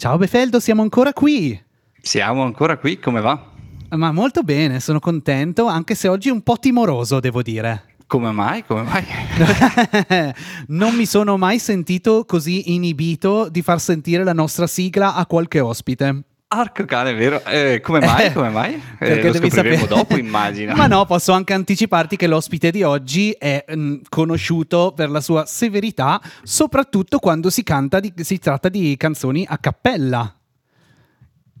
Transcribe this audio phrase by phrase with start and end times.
[0.00, 1.62] Ciao Befeldo, siamo ancora qui.
[2.00, 3.50] Siamo ancora qui, come va?
[3.90, 7.96] Ma molto bene, sono contento, anche se oggi un po' timoroso, devo dire.
[8.06, 8.64] Come mai?
[8.64, 9.04] Come mai?
[10.68, 15.60] non mi sono mai sentito così inibito di far sentire la nostra sigla a qualche
[15.60, 16.22] ospite.
[16.52, 17.44] Arco cane, vero?
[17.44, 18.32] Eh, come mai?
[18.32, 18.74] Come mai?
[18.74, 20.74] Eh, Perché lo devi scopriremo sapere- dopo, immagino.
[20.76, 25.46] Ma no, posso anche anticiparti che l'ospite di oggi è mm, conosciuto per la sua
[25.46, 30.34] severità, soprattutto quando si, canta di- si tratta di canzoni a cappella.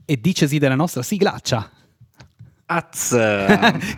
[0.04, 1.70] E dicesi della nostra siglaccia.
[2.72, 3.08] Az.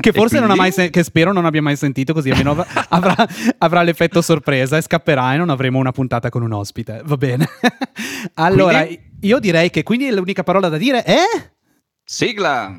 [0.00, 0.58] che forse E non ha quindi?
[0.58, 3.14] mai sen- che spero non abbia mai sentito così almeno av- avrà,
[3.58, 7.46] avrà l'effetto sorpresa e scapperà e non avremo una puntata con un ospite va bene
[8.34, 9.10] allora Quindi?
[9.20, 11.18] io direi che quindi l'unica parola da dire è
[12.04, 12.78] Sigla!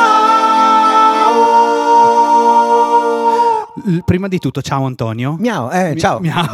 [4.05, 6.19] prima di tutto ciao Antonio Miau, eh, Mi- ciao.
[6.19, 6.45] miau.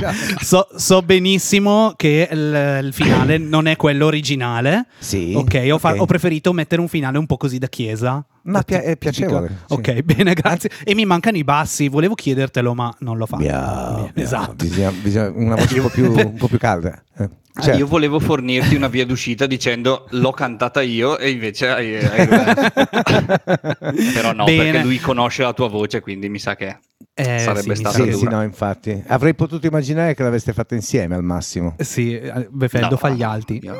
[0.40, 5.92] so, so benissimo che il, il finale non è quello originale Sì, ok, ho, fa-
[5.92, 6.00] ok.
[6.00, 9.72] ho preferito mettere un finale un po' così da chiesa Ma ti- è piacevole, sì.
[9.74, 14.10] ok bene grazie e mi mancano i bassi volevo chiedertelo ma non lo fa Miau,
[14.14, 17.02] esatto Bisogna, bisogna- una voce un po' più, un po' più calda.
[17.18, 17.28] Eh,
[17.62, 17.78] certo.
[17.78, 22.26] Io volevo fornirti una via d'uscita dicendo l'ho cantata io e invece hai, hai
[24.14, 24.72] Però no, Bene.
[24.72, 26.78] perché lui conosce la tua voce, quindi mi sa che
[27.14, 29.02] Eh, sarebbe sì, sa Sì, sì, no, infatti.
[29.06, 31.74] Avrei potuto immaginare che l'aveste fatta insieme al massimo.
[31.78, 33.60] Sì, eh, Befeldo No, fa gli alti.
[33.62, 33.76] Miau.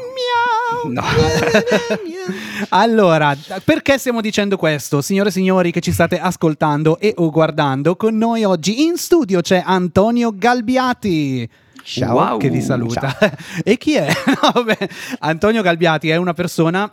[0.90, 1.02] No.
[2.70, 5.00] allora, perché stiamo dicendo questo?
[5.02, 9.40] Signore e signori che ci state ascoltando e o guardando, con noi oggi in studio
[9.40, 11.48] c'è Antonio Galbiati.
[11.84, 12.14] Ciao.
[12.14, 12.38] Wow.
[12.38, 13.16] Che vi saluta.
[13.62, 14.08] e chi è?
[14.44, 14.88] No, vabbè,
[15.20, 16.90] Antonio Galbiati è una persona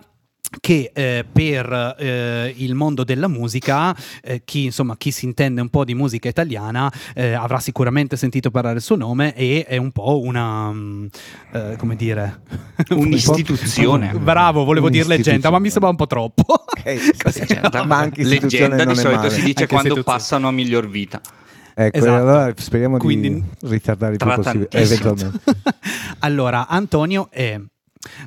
[0.59, 5.69] che eh, per eh, il mondo della musica, eh, chi, insomma, chi si intende un
[5.69, 9.91] po' di musica italiana eh, avrà sicuramente sentito parlare il suo nome e è un
[9.91, 10.73] po' una,
[11.53, 12.41] eh, come dire,
[12.91, 14.11] Un'istituzione.
[14.13, 16.43] Bravo, volevo dire leggenda, ma mi sembra un po' troppo.
[16.47, 17.85] Ok, Così, Leggenda.
[17.85, 19.29] Ma anche Leggenda di solito male.
[19.29, 21.21] si dice Anche quando passano a miglior vita.
[21.73, 22.13] Ecco, Esatto.
[22.15, 24.67] allora speriamo Quindi- di ritardare il più possibile.
[24.71, 25.39] Eventualmente.
[26.19, 27.59] allora, Antonio è...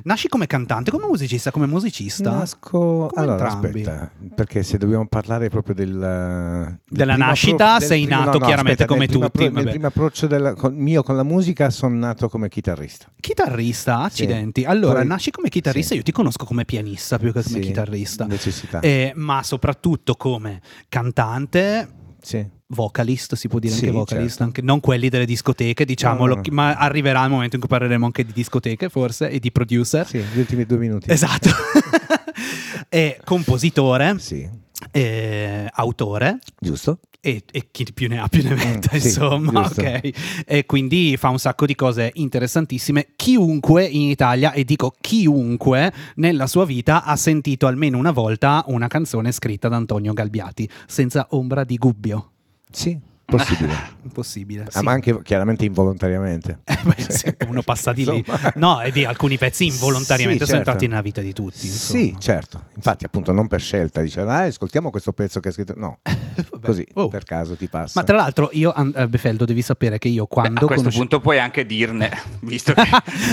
[0.03, 2.31] Nasci come cantante, come musicista, come musicista?
[2.31, 2.69] Nasco...
[2.69, 3.81] Come allora, entrambi.
[3.81, 5.89] aspetta, perché se dobbiamo parlare proprio del...
[5.91, 9.63] del Della nascita, appro- del sei primo- nato chiaramente come nel primo tutti, appro- nel
[9.65, 9.69] vabbè.
[9.75, 13.07] primo approccio del, con- mio con la musica sono nato come chitarrista.
[13.19, 14.63] Chitarrista, accidenti.
[14.63, 15.97] Allora, Poi- nasci come chitarrista, sì.
[15.97, 18.25] io ti conosco come pianista più che come Sì, chitarrista.
[18.27, 18.79] Necessità.
[18.79, 21.87] Eh, ma soprattutto come cantante,
[22.21, 22.47] sì.
[22.67, 24.43] Vocalist, si può dire Sì, anche vocalist, certo.
[24.43, 28.05] anche, non quelli delle discoteche, diciamolo, No, no, ma arriverà il momento in cui parleremo
[28.05, 30.07] anche di discoteche forse e di producer.
[30.07, 31.09] Sì, gli ultimi due minuti.
[31.11, 31.49] Esatto.
[32.89, 34.47] e compositore, Sì,
[34.91, 36.39] eh, autore.
[36.59, 36.99] giusto?
[37.19, 39.81] E, e chi più ne ha più ne metta, Mm, sì, insomma, giusto.
[39.81, 40.43] ok.
[40.45, 43.07] E quindi fa un sacco di cose interessantissime.
[43.15, 48.87] Chiunque in Italia, e dico chiunque, nella sua vita ha sentito almeno una volta una
[48.87, 52.29] canzone scritta da Antonio Galbiati, senza ombra di dubbio.
[52.75, 52.99] Sí.
[53.25, 53.73] Possibile.
[54.05, 54.63] Impossibile.
[54.67, 54.83] Ah, sì.
[54.83, 56.59] ma anche chiaramente involontariamente.
[56.75, 58.23] Eh, beh, sì, uno passa di lì.
[58.55, 60.69] No, e di alcuni pezzi involontariamente Sì, sono certo.
[60.71, 61.67] entrati nella vita di tutti.
[61.67, 62.19] Sì, insomma.
[62.19, 62.63] certo.
[62.75, 64.01] Infatti, appunto, non per scelta.
[64.01, 65.73] Dice, ah, ascoltiamo questo pezzo che ha scritto.
[65.75, 66.65] No, Vabbè.
[66.65, 67.07] così, Oh.
[67.07, 67.99] per caso ti passa.
[67.99, 70.99] Ma tra l'altro, io, eh, Befeldo, devi sapere che io Beh, quando a questo conosce-
[70.99, 72.83] punto puoi anche dirne, visto che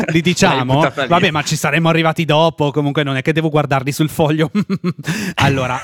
[0.07, 0.81] li diciamo?
[1.09, 2.71] Vabbè, ma ci saremmo arrivati dopo.
[2.71, 4.51] Comunque, non è che devo guardarli sul foglio.
[5.37, 5.83] allora,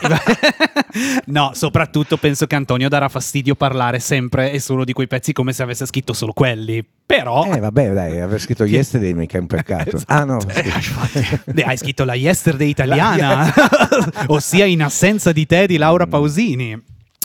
[1.27, 5.53] no, soprattutto penso che Antonio darà fastidio parlare sempre e solo di quei pezzi come
[5.53, 6.85] se avesse scritto solo quelli.
[7.07, 10.01] Però, Eh, vabbè, dai, aver scritto Yesterday mica è un peccato.
[10.07, 11.41] Ah, no, Esatto.
[11.53, 13.53] Beh, hai scritto la Yesterday italiana,
[14.29, 16.81] ossia in assenza di te di Laura Pausini.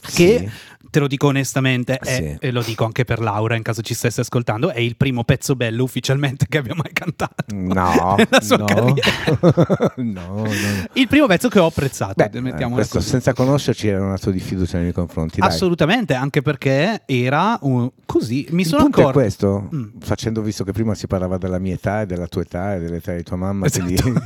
[0.06, 0.50] Che Sì.
[0.94, 2.38] Te lo dico onestamente, è- Sì.
[2.40, 5.56] e lo dico anche per Laura in caso ci stesse ascoltando, è il primo pezzo
[5.56, 7.34] bello ufficialmente che abbia mai cantato.
[7.52, 8.66] No, nella sua no.
[8.66, 9.94] carriera.
[9.98, 10.46] no, no.
[10.94, 14.40] Il primo pezzo che ho apprezzato, Beh, mettiamola questo senza conoscerci era un atto di
[14.40, 15.40] fiducia nei miei confronti.
[15.40, 15.50] Dai.
[15.50, 18.46] Assolutamente, anche perché era un- così.
[18.52, 19.12] Mi Il sono accorto.
[19.14, 19.84] questo, Mm.
[20.00, 23.16] facendo visto che prima si parlava della mia età e della tua età e dell'età
[23.16, 23.84] di tua mamma, Esatto,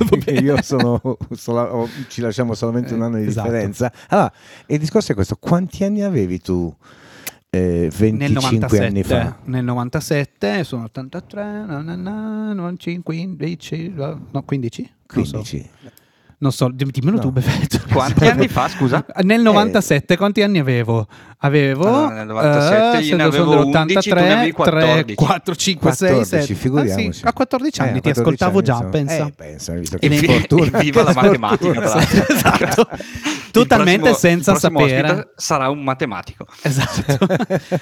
[0.10, 1.70] quindi io sono, sola-
[2.10, 3.48] ci lasciamo solamente un anno di Esatto.
[3.50, 3.90] differenza.
[4.10, 4.32] Allora,
[4.66, 6.56] il discorso è questo, quanti anni avevi tu
[7.50, 9.38] eh, 25 Nel 97, anni fa?
[9.46, 13.94] nel 97 sono 83, na, na, na, 95, 15,
[14.32, 14.92] no 15?
[15.14, 15.38] Non so.
[15.38, 15.70] 15.
[16.40, 17.22] Non so, dim- dimmelo No.
[17.24, 17.80] tu, Beffetto.
[17.92, 19.04] Quanti anni fa, scusa?
[19.24, 21.08] Nel 97, quanti anni avevo?
[21.40, 25.14] Avevo nel 97 eh, io ne avevo del 11, tu ne avevi 3, 14.
[25.16, 26.54] 4, 5, 6, 14, 7.
[26.60, 27.22] figuriamoci.
[27.26, 28.90] a 14 anni Eh, ti 14 ascoltavo anni, già, insomma.
[28.90, 29.26] pensa.
[29.28, 30.78] Eh, pensa, visto E che ne- sfortuna.
[30.82, 31.84] Viva la matematica.
[32.28, 32.88] Esatto.
[33.52, 35.30] Totalmente prossimo- senza sapere.
[35.36, 36.46] sarà un matematico.
[36.62, 37.26] Esatto,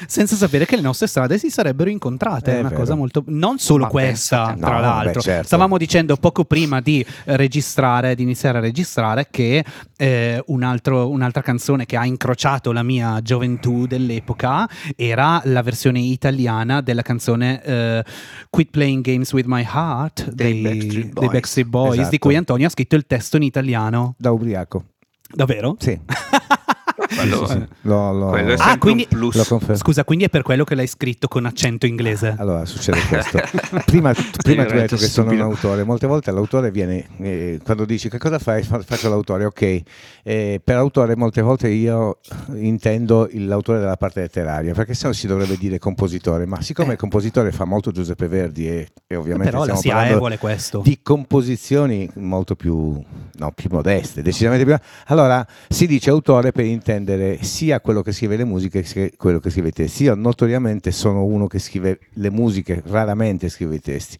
[0.08, 2.52] senza sapere che le nostre strade si sarebbero incontrate.
[2.56, 2.80] È una vero.
[2.82, 3.24] cosa molto.
[3.28, 5.12] Non solo Ma questa, pensa tra No, l'altro.
[5.14, 5.48] beh, certo.
[5.48, 9.66] Stavamo dicendo poco prima di eh, registrare, di iniziare a registrare, che
[9.98, 16.00] eh, un altro- un'altra canzone che ha incrociato la mia gioventù dell'epoca era la versione
[16.00, 18.04] italiana della canzone eh,
[18.50, 21.32] Quit Playing Games with My Heart Dei dei, Backstreet dei Boys.
[21.32, 22.18] Backstreet Boys, di Esatto.
[22.18, 24.16] cui Antonio ha scritto il testo in italiano.
[24.18, 24.86] Da ubriaco.
[25.34, 25.76] Davvero?
[25.80, 26.00] Sì.
[27.14, 27.66] Quello- Sì, sì.
[27.82, 29.36] L'ho- l'ho- Quello è Ah, sempre quindi- un plus.
[29.36, 29.76] Lo confermo.
[29.76, 32.36] Scusa, quindi è per quello che l'hai scritto con accento inglese?
[32.38, 33.40] Allora succede questo.
[33.86, 37.86] Prima, prima tu hai detto che sono un autore, molte volte l'autore viene, eh, quando
[37.86, 39.82] dici che cosa fai, Fa- faccio l'autore, ok.
[40.24, 42.20] Eh, per autore molte volte io
[42.56, 46.92] intendo l'autore della parte letteraria, perché sennò si dovrebbe dire compositore, ma siccome Eh.
[46.94, 50.82] il compositore fa molto Giuseppe Verdi e, e ovviamente Però la parlando vuole questo.
[50.84, 53.00] di composizioni molto più,
[53.38, 54.76] no, più modeste, decisamente più.
[55.08, 56.94] Allora si dice autore per intendere
[57.42, 60.04] sia quello che scrive le musiche che quello che scrive i testi.
[60.04, 64.18] Io notoriamente sono uno che scrive le musiche, raramente scrive i testi.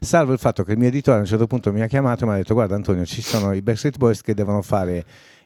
[0.00, 2.26] Salvo il fatto che il mio editore a un certo punto mi ha chiamato e
[2.26, 5.04] mi ha detto guarda Antonio ci sono i Backstreet Boys che devono fare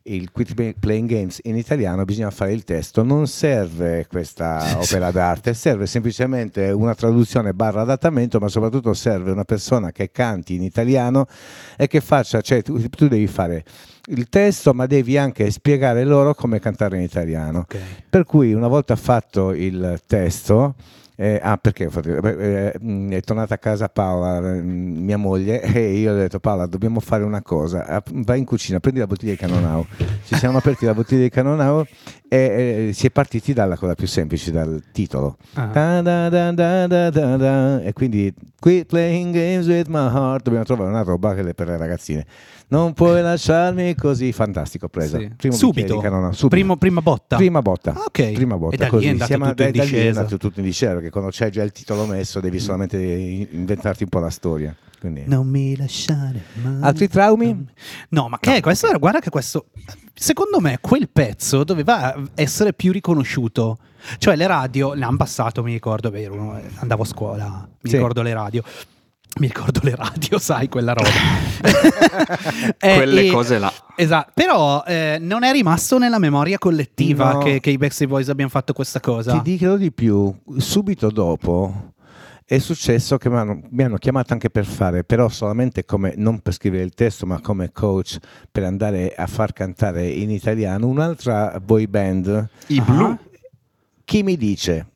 [0.09, 5.11] il Quit Play- Playing Games in italiano, bisogna fare il testo, non serve questa opera
[5.11, 10.63] d'arte, serve semplicemente una traduzione barra adattamento, ma soprattutto serve una persona che canti in
[10.63, 11.27] italiano
[11.77, 13.65] e che faccia, cioè tu, tu devi fare
[14.09, 17.61] il testo, ma devi anche spiegare loro come cantare in italiano.
[17.61, 17.79] Ok.
[18.09, 20.75] Per cui una volta fatto il testo,
[21.21, 26.19] eh, ah perché eh, è tornata a casa Paola, eh, mia moglie, e io le
[26.19, 29.39] ho detto Paola dobbiamo fare una cosa, Ah, vai in cucina, prendi la bottiglia di
[29.39, 29.85] Canonau,
[30.25, 31.85] ci siamo aperti la bottiglia di Canonau
[32.29, 35.39] e eh, si è partiti dalla cosa più semplice, dal titolo.
[35.55, 35.67] Ah.
[35.67, 37.81] Da da da.
[37.81, 40.45] E quindi quit playing games with my heart.
[40.45, 42.25] Dobbiamo trovare una roba che le per le ragazzine.
[42.70, 44.32] Non puoi lasciarmi così.
[44.32, 45.19] Fantastico, presa.
[45.19, 45.31] Sì.
[45.37, 45.99] Primo Subito?
[45.99, 46.49] Canonau, subito.
[46.49, 47.37] Primo- prima botta?
[47.37, 47.93] Prima botta.
[47.94, 48.32] Ah, ok.
[48.32, 48.75] Prima botta.
[48.75, 49.06] E da lì così.
[49.06, 51.31] è andato Siamo- tutto in da- da lì è andato tutto in discesa perché quando
[51.31, 54.75] c'è già il titolo messo devi solamente inventarti un po' la storia.
[55.00, 56.82] Quindi- Non mi lasciare mai.
[56.82, 57.67] Altri traumi?
[58.11, 58.88] No, ma che è questo?
[58.99, 59.67] Guarda che questo.
[60.12, 63.79] Secondo me quel pezzo doveva essere più riconosciuto.
[64.19, 66.29] Cioè, le radio l'hanno passato, mi ricordo, beh,
[66.81, 67.97] andavo a scuola, mi Sì.
[67.97, 68.62] ricordo le radio.
[69.38, 71.08] Mi ricordo le radio, sai, quella roba.
[72.79, 73.73] Eh, Quelle e- cose là.
[73.96, 77.38] Esatto, però eh, non è rimasto nella memoria collettiva No.
[77.40, 79.32] che, che i Backstreet Boys abbiano fatto questa cosa.
[79.40, 81.93] Ti dico di più, subito dopo
[82.44, 86.40] è successo che mi hanno, mi hanno chiamato anche per fare, però solamente come, non
[86.40, 88.17] per scrivere il testo, ma come coach
[88.50, 92.49] per andare a far cantare in italiano un'altra boy band.
[92.69, 92.82] I Ah.
[92.82, 93.17] blu.
[94.05, 94.87] Chi mi dice?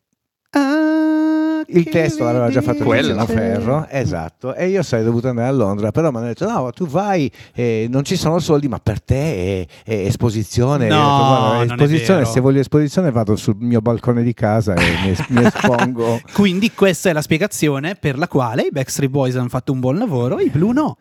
[1.74, 2.84] Il testo l'aveva già fatto.
[2.84, 6.70] Tiziano Ferro, esatto, e io sarei dovuto andare a Londra, però mi hanno detto no,
[6.72, 10.88] tu vai, eh, non ci sono soldi, ma per te è, è esposizione.
[10.88, 14.34] No, detto, "Guarda, non è esposizione, vero." se voglio esposizione vado sul mio balcone di
[14.34, 16.20] casa e mi, es- mi espongo.
[16.32, 19.98] Quindi questa è la spiegazione per la quale i Backstreet Boys hanno fatto un buon
[19.98, 20.96] lavoro, i Blu no.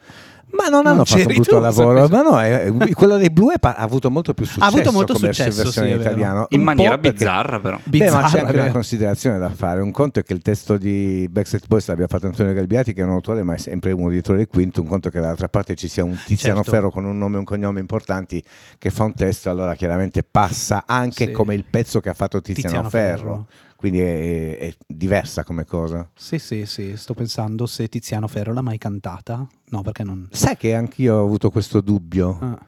[0.53, 3.53] Ma non, Non hanno fatto un brutto tu, lavoro, ma no, è- quello dei Blue
[3.53, 6.45] è pa- ha avuto molto più successo avuto molto successo, versione sì, italiano.
[6.49, 7.79] In Un maniera po' perché- bizzarra, però.
[7.83, 8.71] Beh, ma c'è anche una vero.
[8.73, 9.81] considerazione da fare.
[9.81, 13.03] Un conto è che il testo di Backstreet Boys l'abbia fatto Antonio Galbiati, che è
[13.03, 14.79] un autore, ma è sempre uno dietro le quinte.
[14.81, 16.71] Un conto è che dall'altra parte ci sia un Tiziano Certo.
[16.71, 18.43] Ferro con un nome e un cognome importanti
[18.77, 21.31] che fa un testo, allora chiaramente passa anche Sì.
[21.31, 23.17] come il pezzo che ha fatto Tiziano, Tiziano Ferro.
[23.17, 23.45] Ferro.
[23.81, 26.07] Quindi è, è diversa come cosa.
[26.15, 29.43] Sì, sì, sì, sto pensando se Tiziano Ferro l'ha mai cantata.
[29.69, 30.27] No, perché non...
[30.29, 32.59] Sai che anch'io ho avuto questo dubbio, Ah.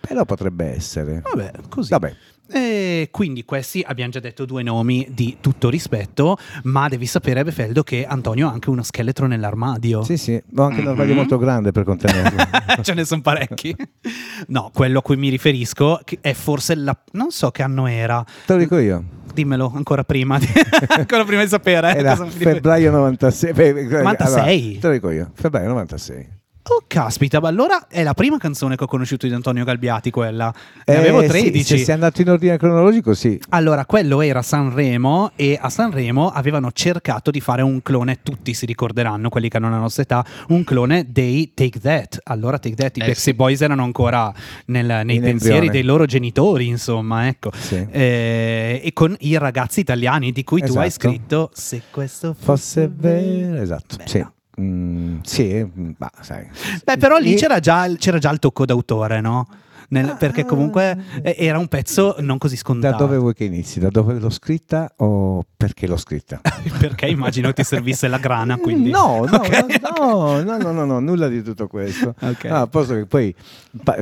[0.00, 1.22] però potrebbe essere.
[1.22, 1.88] Vabbè, così.
[1.88, 2.14] Vabbè.
[2.52, 7.82] E quindi questi abbiamo già detto due nomi di tutto rispetto, ma devi sapere, Befeldo,
[7.84, 10.02] che Antonio ha anche uno scheletro nell'armadio.
[10.02, 11.18] Sì, sì, ho anche un armadio Mhm.
[11.18, 12.36] molto grande per contenerlo.
[12.82, 13.74] Ce ne sono parecchi.
[14.48, 16.94] No, quello a cui mi riferisco è forse la...
[17.12, 18.22] non so che anno era.
[18.44, 19.04] Te lo dico io.
[19.32, 20.38] Dimmelo ancora prima
[20.96, 21.94] ancora prima di sapere.
[21.94, 23.52] eh, Era febbraio 96.
[23.52, 24.26] beh, beh, 96?
[24.26, 26.28] allora, te lo dico io, febbraio 96.
[26.72, 30.54] Oh, caspita, ma allora è la prima canzone che ho conosciuto di Antonio Galbiati, quella.
[30.86, 31.64] Ne Eh, avevo sì, 13.
[31.64, 33.40] se sei andato in ordine cronologico, sì.
[33.48, 38.66] Allora, quello era Sanremo e a Sanremo avevano cercato di fare un clone, tutti si
[38.66, 42.20] ricorderanno, quelli che hanno la nostra età, un clone dei Take That.
[42.24, 44.32] Allora Take That, i Eh, Backstreet Boys erano ancora
[44.66, 45.70] nel- nei In pensieri embrione.
[45.70, 47.50] dei loro genitori, insomma, ecco.
[47.52, 47.84] Sì.
[47.90, 51.08] Eh, e con i ragazzi italiani di cui tu hai Esatto.
[51.08, 53.96] scritto Se questo Fosse vero, esatto.
[53.96, 54.08] Bella.
[54.08, 54.24] Sì.
[54.60, 56.46] Mm, sì, mm, ma sai.
[56.84, 59.46] Beh, però lì I- c'era già, c'era già il tocco d'autore, no?
[59.90, 62.96] Nel- perché comunque eh, era un pezzo non così Da scontato.
[63.04, 63.78] dove vuoi che inizi?
[63.78, 66.40] Da dove l'ho scritta o perché l'ho scritta?
[66.78, 68.90] perché immagino ti servisse la grana, quindi...
[68.90, 69.66] No, no, Ok.
[69.98, 72.14] no, no, no, no, no, nulla di tutto questo.
[72.20, 72.44] Ok.
[72.44, 73.34] No, a posto che poi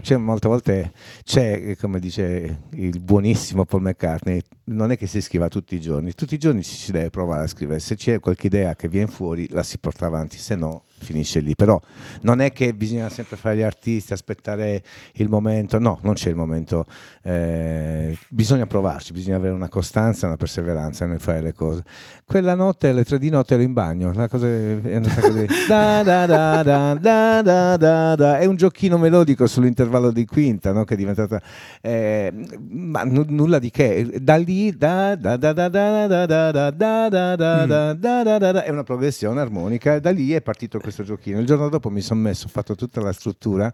[0.01, 0.93] c'è molte volte
[1.25, 5.81] c'è, eh, come dice il buonissimo Paul McCartney, non è che si scriva tutti i
[5.81, 8.89] giorni, tutti i giorni ci si deve provare a scrivere, se c'è qualche idea che
[8.89, 11.81] viene fuori la si porta avanti, se no finisce lì, però
[12.23, 14.83] non è che bisogna sempre fare gli artisti, aspettare
[15.15, 16.87] il momento, no, non c'è il momento,
[17.23, 21.83] eh, bisogna provarci, bisogna avere una costanza, una perseveranza nel fare le cose.
[22.25, 25.47] Quella notte, alle tre di notte ero in bagno, la cosa è andata così.
[25.67, 28.39] Da, da, da, da, da, da, da, da.
[28.39, 30.85] È un giochino melodico sull'intervallo di quinta, no?
[30.85, 31.41] che è diventata...
[31.81, 32.33] eh,
[32.69, 34.19] ma nu- nulla di che.
[34.21, 38.39] Da lì, da, da, da, da, da, da, da, da, da, da, da, da, da,
[38.39, 41.39] da, da, è una progressione armonica e da lì è partito questo giochino.
[41.39, 43.73] Il giorno dopo mi sono messo, ho fatto tutta la struttura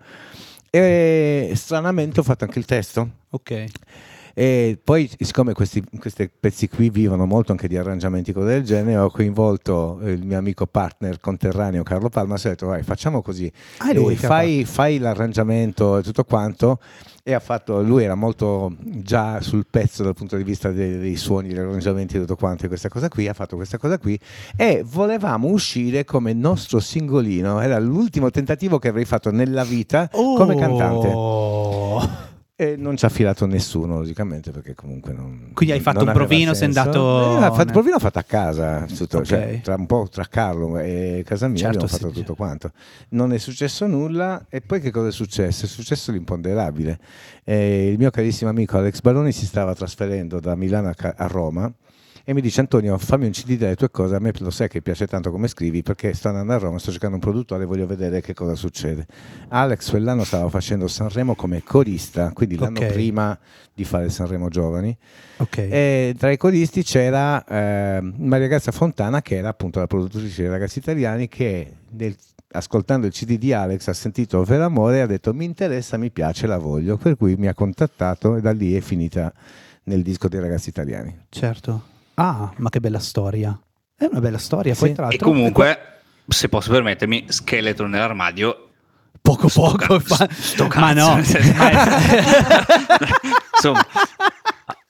[0.70, 3.08] e stranamente ho fatto anche il testo.
[3.30, 3.64] Ok.
[4.36, 8.96] E poi, siccome questi, questi pezzi qui vivono molto anche di arrangiamenti cose del genere,
[8.96, 12.34] ho coinvolto il mio amico partner conterraneo Carlo Palma.
[12.34, 13.50] Ho detto, vai, facciamo così.
[13.78, 16.80] Ah, è lui Eh, fai, fai l'arrangiamento e tutto quanto.
[17.26, 21.16] E ha fatto, lui era molto già sul pezzo dal punto di vista dei, dei
[21.16, 24.20] suoni, degli arrangiamenti e tutto quanto, e questa cosa qui, ha fatto questa cosa qui.
[24.54, 27.60] E volevamo uscire come nostro singolino.
[27.60, 31.08] Era l'ultimo tentativo che avrei fatto nella vita come cantante.
[32.56, 35.50] E non ci ha filato nessuno, logicamente, perché comunque non.
[35.54, 39.18] Quindi hai fatto un provino, sei andato- Eh, fatto, il provino fatto a casa, tutto,
[39.18, 39.24] Ok.
[39.24, 42.70] cioè, tra un po' tra Carlo e casa mia Certo, abbiamo fatto sì, tutto quanto.
[43.08, 45.64] Non è successo nulla, e poi che cosa è successo?
[45.64, 47.00] È successo l'imponderabile.
[47.42, 51.72] Eh, il mio carissimo amico Alex Baroni si stava trasferendo da Milano a Roma.
[52.26, 54.80] E mi dice Antonio, fammi un CD delle tue cose, a me lo sai che
[54.80, 57.86] piace tanto come scrivi perché sto andando a Roma, sto cercando un produttore e voglio
[57.86, 59.06] vedere che cosa succede.
[59.48, 62.92] Alex quell'anno stava facendo Sanremo come corista, quindi l'anno Ok.
[62.94, 63.38] prima
[63.74, 64.96] di fare Sanremo Giovani.
[65.36, 65.58] Ok.
[65.58, 70.50] E tra i coristi c'era eh, Maria Grazia Fontana, che era appunto la produttrice dei
[70.50, 72.16] ragazzi italiani, che nel-
[72.52, 76.10] ascoltando il CD di Alex ha sentito Per Amore e ha detto mi interessa, mi
[76.10, 79.30] piace, la voglio, per cui mi ha contattato e da lì è finita
[79.84, 81.14] nel disco dei ragazzi italiani.
[81.28, 81.92] Certo.
[82.14, 83.58] Ah, ma che bella storia.
[83.96, 84.74] È una bella storia.
[84.74, 84.80] Sì.
[84.80, 85.78] Poi, tra E l'altro, comunque,
[86.28, 88.68] se posso permettermi, scheletro nell'armadio.
[89.20, 89.98] poco sto poco.
[90.00, 91.18] ca- sto ma no,
[93.54, 93.84] Insomma,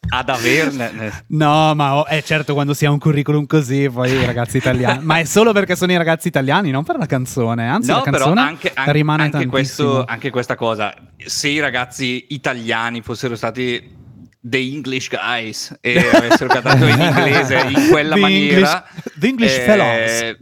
[0.09, 1.25] ad averne.
[1.29, 5.05] no, ma oh, è certo quando si ha un curriculum così, poi i ragazzi italiani.
[5.05, 7.69] ma è solo perché sono i ragazzi italiani, non per la canzone.
[7.69, 12.27] Anzi, No, la canzone anche, anche- rimane anche questo, anche questa cosa, se i ragazzi
[12.31, 14.03] italiani fossero stati
[14.47, 19.57] dei English guys e avessero cantato in inglese in quella The maniera, English- the English
[19.57, 20.37] eh, fellows.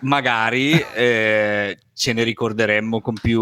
[0.00, 3.40] magari eh, ce ne ricorderemmo con più,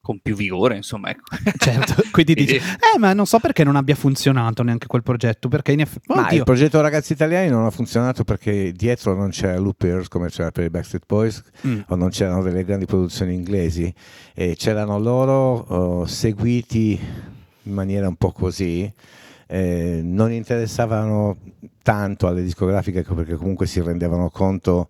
[0.00, 1.10] con più vigore, insomma.
[1.10, 1.36] Ecco.
[1.60, 5.48] Certo, quindi dici, eh, ma non so perché non abbia funzionato neanche quel progetto.
[5.48, 9.58] Perché in effetti, Ma il progetto Ragazzi Italiani non ha funzionato perché dietro non c'era
[9.58, 11.80] Loopers come c'era per i Backstreet Boys Mm.
[11.88, 13.92] o non c'erano delle grandi produzioni inglesi
[14.34, 16.98] e c'erano loro oh, seguiti
[17.70, 18.92] in maniera un po' così
[19.46, 21.36] eh, non interessavano
[21.82, 24.88] tanto alle discografiche perché comunque si rendevano conto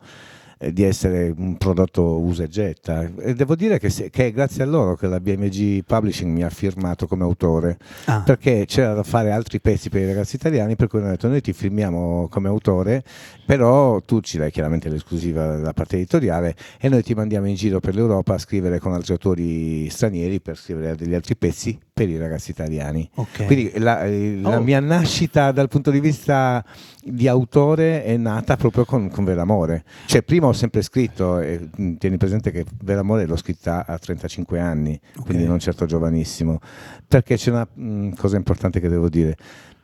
[0.58, 3.10] eh, di essere un prodotto usa e getta.
[3.20, 6.42] E devo dire che, se- che è grazie a loro che la BMG Publishing mi
[6.42, 10.76] ha firmato come autore Ah, perché c'era da fare altri pezzi per i ragazzi italiani
[10.76, 13.02] per cui hanno detto noi ti firmiamo come autore
[13.46, 17.80] però tu ci dai chiaramente l'esclusiva della parte editoriale e noi ti mandiamo in giro
[17.80, 22.16] per l'Europa a scrivere con altri autori stranieri per scrivere degli altri pezzi per i
[22.16, 23.44] ragazzi italiani ok.
[23.44, 24.62] quindi la, eh, la Oh.
[24.62, 26.64] mia nascita dal punto di vista
[27.04, 29.84] di autore è nata proprio con, con Veramore.
[30.06, 34.58] Cioè, prima ho sempre scritto, e mh, tieni presente che Veramore l'ho scritta a 35
[34.58, 35.48] anni, quindi Ok.
[35.50, 36.58] non certo giovanissimo,
[37.06, 39.36] perché c'è una mh, cosa importante che devo dire.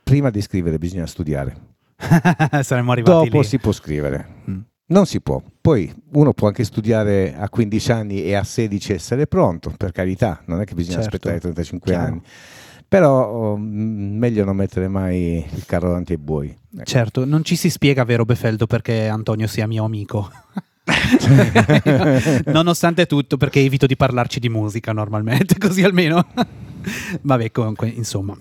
[0.03, 1.55] Prima di scrivere bisogna studiare,
[2.63, 3.45] Saremmo arrivati dopo lì.
[3.45, 4.27] si può scrivere.
[4.49, 4.57] Mm.
[4.89, 5.41] Non si può.
[5.59, 10.41] Poi uno può anche studiare a 15 anni e a 16 essere pronto, per carità,
[10.45, 12.05] non è che bisogna Certo, aspettare 35 chiaro.
[12.07, 12.21] anni.
[12.87, 16.47] Però oh, meglio non mettere mai il carro davanti ai buoi.
[16.47, 16.85] Ecco.
[16.85, 20.31] Certo, non ci si spiega, vero Befeldo, perché Antonio sia mio amico.
[22.45, 26.25] Nonostante tutto, perché evito di parlarci di musica normalmente, così almeno.
[27.21, 28.37] Vabbè, comunque, insomma.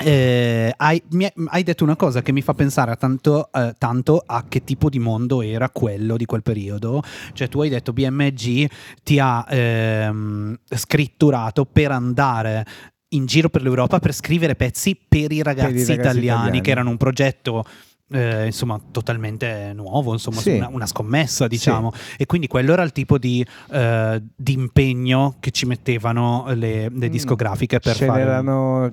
[0.00, 4.22] Eh, hai, mi hai- detto una cosa che mi fa pensare a tanto, eh, tanto
[4.24, 7.02] a che tipo di mondo era quello di quel periodo.
[7.32, 8.70] Cioè, tu hai detto BMG
[9.02, 12.66] ti ha ehm, scritturato per andare
[13.08, 16.60] in giro per l'Europa per scrivere pezzi per i ragazzi, ragazzi italiani, italiani.
[16.62, 17.64] che erano un progetto
[18.12, 20.50] eh, insomma totalmente nuovo, insomma Sì.
[20.56, 21.92] una, una scommessa diciamo.
[22.16, 27.78] E quindi quello era il tipo di, eh, impegno che ci mettevano le, le discografiche
[27.80, 28.22] per Ce fare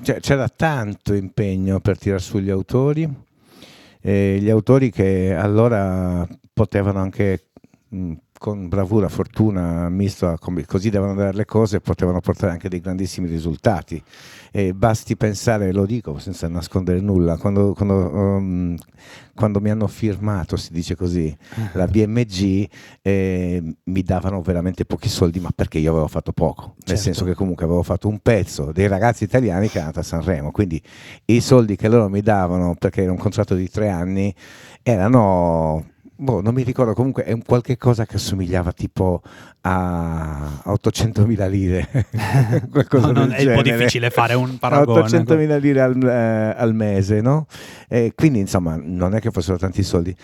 [0.01, 3.07] cioè, c'era tanto impegno per tirar su gli autori,
[4.01, 7.47] e gli autori che allora potevano anche
[7.89, 12.69] mh, con bravura, fortuna, misto a come- così devono andare le cose, potevano portare anche
[12.69, 14.01] dei grandissimi risultati.
[14.51, 18.77] E basti pensare, lo dico senza nascondere nulla, quando, quando, um,
[19.35, 21.35] quando mi hanno firmato, si dice così,
[21.73, 22.67] la BMG
[23.01, 27.01] eh, mi davano veramente pochi soldi, ma perché io avevo fatto poco, nel Certo.
[27.03, 30.81] senso che comunque avevo fatto un pezzo dei ragazzi italiani che erano a Sanremo, quindi
[31.25, 34.33] i soldi che loro mi davano, perché era un contratto di tre anni,
[34.81, 35.83] erano...
[36.19, 39.21] boh, non mi ricordo, comunque è un qualche cosa che assomigliava tipo
[39.61, 41.87] a 800.000 lire.
[42.69, 45.07] Qualcosa No, del è un po' difficile fare un paragone.
[45.07, 47.47] 800.000 lire al, eh, al mese, no?
[47.87, 50.15] E quindi insomma non è che fossero tanti soldi.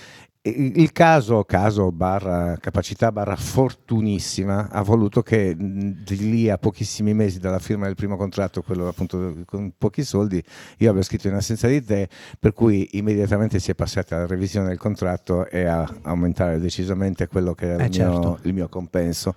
[0.47, 7.39] Il caso, caso barra capacità barra fortunissima ha voluto che di lì a pochissimi mesi
[7.39, 10.43] dalla firma del primo contratto, quello appunto con pochi soldi,
[10.77, 12.07] io avevo scritto in assenza di te,
[12.39, 17.55] per cui immediatamente si è passati alla revisione del contratto e a aumentare decisamente quello
[17.55, 18.39] che era Eh, il, mio, certo.
[18.43, 19.33] il mio compenso.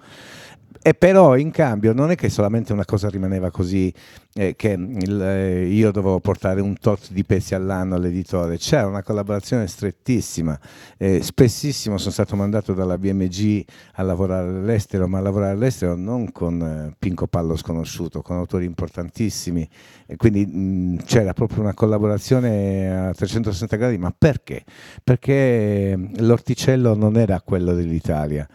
[0.81, 3.93] E però in cambio non è che solamente una cosa rimaneva così,
[4.35, 9.03] eh, che il- eh, io dovevo portare un tot di pezzi all'anno all'editore, c'era una
[9.03, 10.59] collaborazione strettissima,
[10.97, 16.31] eh, spessissimo sono stato mandato dalla BMG a lavorare all'estero, ma a lavorare all'estero non
[16.33, 19.69] con eh, Pinco Pallo sconosciuto, con autori importantissimi,
[20.07, 24.65] e quindi mh, c'era proprio una collaborazione a 360 gradi, ma perché?
[25.03, 28.49] Perché l'orticello non era quello dell'Italia.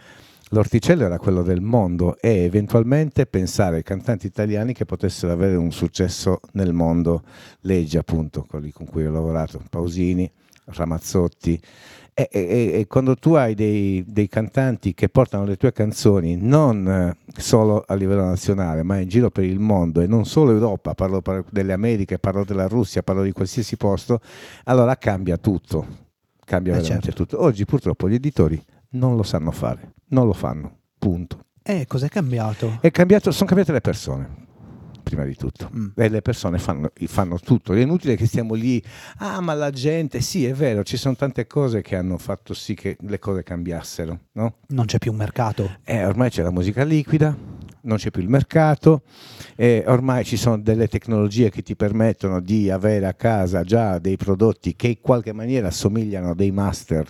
[0.54, 5.72] L'orticello era quello del mondo e eventualmente pensare ai cantanti italiani che potessero avere un
[5.72, 7.24] successo nel mondo.
[7.62, 10.30] Leggi appunto, quelli con cui ho lavorato, Pausini,
[10.66, 11.60] Ramazzotti.
[12.14, 16.88] E, e- e quando tu hai dei, dei cantanti che portano le tue canzoni non
[16.88, 20.94] eh, solo a livello nazionale, ma in giro per il mondo e non solo Europa,
[20.94, 24.22] parlo par- delle Americhe, parlo della Russia, parlo di qualsiasi posto,
[24.66, 25.84] allora cambia tutto.
[26.46, 27.26] Cambia Eh, veramente certo.
[27.26, 27.42] tutto.
[27.44, 31.40] Oggi purtroppo gli editori non lo sanno fare, non lo fanno, punto.
[31.64, 32.78] Eh, cos'è cambiato?
[32.80, 34.30] È cambiato, sono cambiate le persone,
[35.02, 35.70] prima di tutto.
[35.76, 35.88] Mm.
[35.96, 37.74] E le persone fanno, fanno tutto.
[37.74, 38.82] È inutile che stiamo lì,
[39.18, 42.76] ah ma la gente, sì è vero, ci sono tante cose che hanno fatto sì
[42.76, 44.58] che le cose cambiassero, no?
[44.68, 45.78] Non c'è più un mercato.
[45.84, 47.36] Eh, ormai c'è la musica liquida,
[47.82, 49.02] non c'è più il mercato,
[49.56, 54.18] e ormai ci sono delle tecnologie che ti permettono di avere a casa già dei
[54.18, 57.08] prodotti che in qualche maniera assomigliano a dei master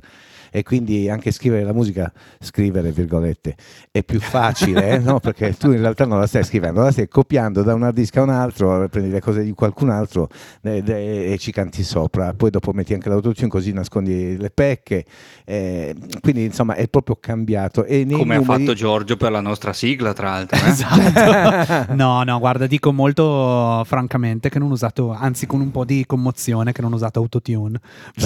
[0.56, 3.56] e quindi anche scrivere la musica, scrivere virgolette,
[3.90, 5.20] è più facile, eh, no?
[5.20, 8.16] perché tu in realtà non la stai scrivendo, la stai copiando da un hard disk
[8.18, 10.30] a un altro, prendi le cose di qualcun altro
[10.62, 15.06] eh, de- e ci canti sopra, poi dopo metti anche l'autotune così nascondi le pecche,
[15.44, 17.84] eh, quindi insomma è proprio cambiato.
[17.86, 20.60] E nei Come ha numeri- fatto Giorgio per la nostra sigla, tra l'altro.
[20.64, 20.70] eh?
[20.70, 21.94] Esatto.
[21.96, 26.06] no, no, guarda, dico molto francamente che non ho usato, anzi con un po' di
[26.06, 27.80] commozione che non ho usato autotune.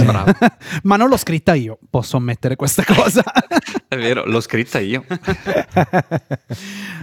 [0.03, 0.31] Bravo.
[0.83, 3.23] Ma non l'ho scritta io, posso ammettere questa cosa.
[3.88, 5.03] È vero, l'ho scritta io.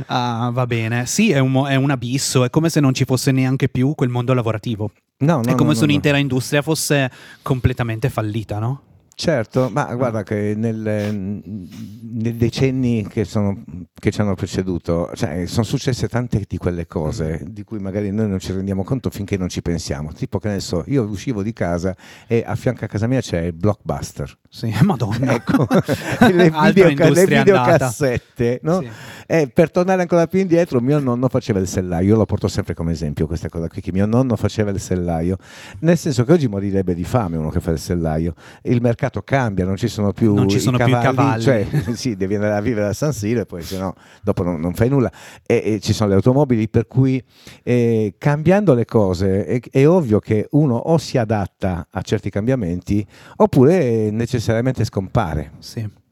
[0.07, 1.07] Ah, va bene.
[1.07, 4.09] Sì, è un, è un abisso, è come se non ci fosse neanche più quel
[4.09, 4.91] mondo lavorativo.
[5.19, 5.93] No, no, è come no, se no, no.
[5.93, 7.11] un'intera industria fosse
[7.43, 8.83] completamente fallita, no?
[9.17, 13.63] Certo, ma guarda che nel- nei decenni che, sono-
[13.95, 18.29] che ci hanno preceduto, cioè, sono successe tante di quelle cose di cui magari noi
[18.29, 20.13] non ci rendiamo conto finché non ci pensiamo.
[20.13, 21.95] Tipo che ne so, io uscivo di casa
[22.27, 24.37] e a fianco a casa mia c'è il blockbuster.
[24.49, 25.33] Sì, madonna.
[25.35, 25.67] Ecco,
[26.33, 28.81] le, videoca- le videocassette, no?
[28.81, 28.89] Sì.
[29.27, 32.75] E per tornare ancora più indietro, mio nonno faceva il sellaio, io lo porto sempre
[32.75, 35.37] come esempio questa cosa qui, che mio nonno faceva il sellaio,
[35.81, 39.65] nel senso che oggi morirebbe di fame uno che fa il sellaio, il mercato cambia,
[39.65, 41.43] non ci sono più, Non ci sono i più i cavalli, cavalli.
[41.43, 44.61] cioè sì, devi andare a vivere a San Siro e poi se no dopo non,
[44.61, 45.11] non fai nulla,
[45.47, 47.23] e, e ci sono le automobili per cui
[47.63, 53.07] eh, cambiando le cose è, è ovvio che uno o si adatta a certi cambiamenti
[53.37, 55.53] oppure necessariamente scompare.
[55.59, 56.03] Sì.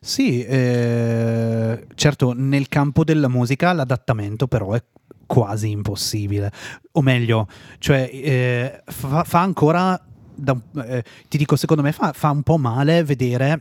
[0.00, 4.82] Sì, eh, certo, nel campo della musica l'adattamento però è
[5.26, 6.50] quasi impossibile.
[6.92, 10.00] O meglio, cioè, eh, fa, fa ancora,
[10.34, 13.60] da eh, ti dico, secondo me fa, fa un po' male vedere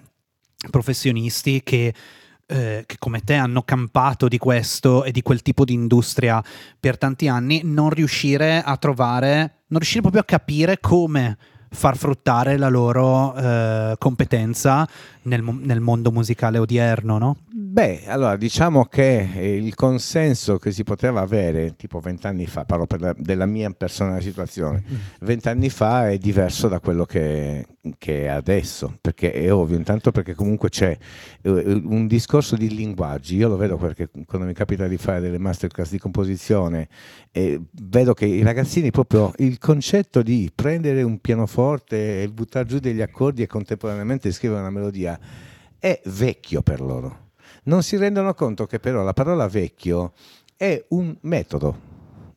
[0.69, 1.93] professionisti che,
[2.45, 6.43] eh, che come te hanno campato di questo e di quel tipo di industria
[6.79, 11.37] per tanti anni, non riuscire a trovare, non riuscire proprio a capire come
[11.73, 14.87] far fruttare la loro eh, competenza
[15.23, 17.37] nel, nel mondo musicale odierno, no?
[17.51, 22.85] Beh, allora diciamo che eh, il consenso che si poteva avere tipo vent'anni fa, parlo
[22.99, 24.83] la- della mia personale situazione,
[25.21, 27.65] vent'anni fa è diverso da quello che,
[27.97, 30.97] che è adesso, perché è ovvio, intanto perché comunque c'è
[31.41, 35.37] eh, un discorso di linguaggi, io lo vedo perché quando mi capita di fare delle
[35.37, 36.87] masterclass di composizione,
[37.31, 42.79] eh, vedo che i ragazzini proprio il concetto di prendere un pianoforte e buttare giù
[42.79, 45.19] degli accordi e contemporaneamente scrivere una melodia
[45.77, 47.31] è vecchio per loro.
[47.63, 50.13] Non si rendono conto che però la parola vecchio
[50.55, 51.91] è un metodo,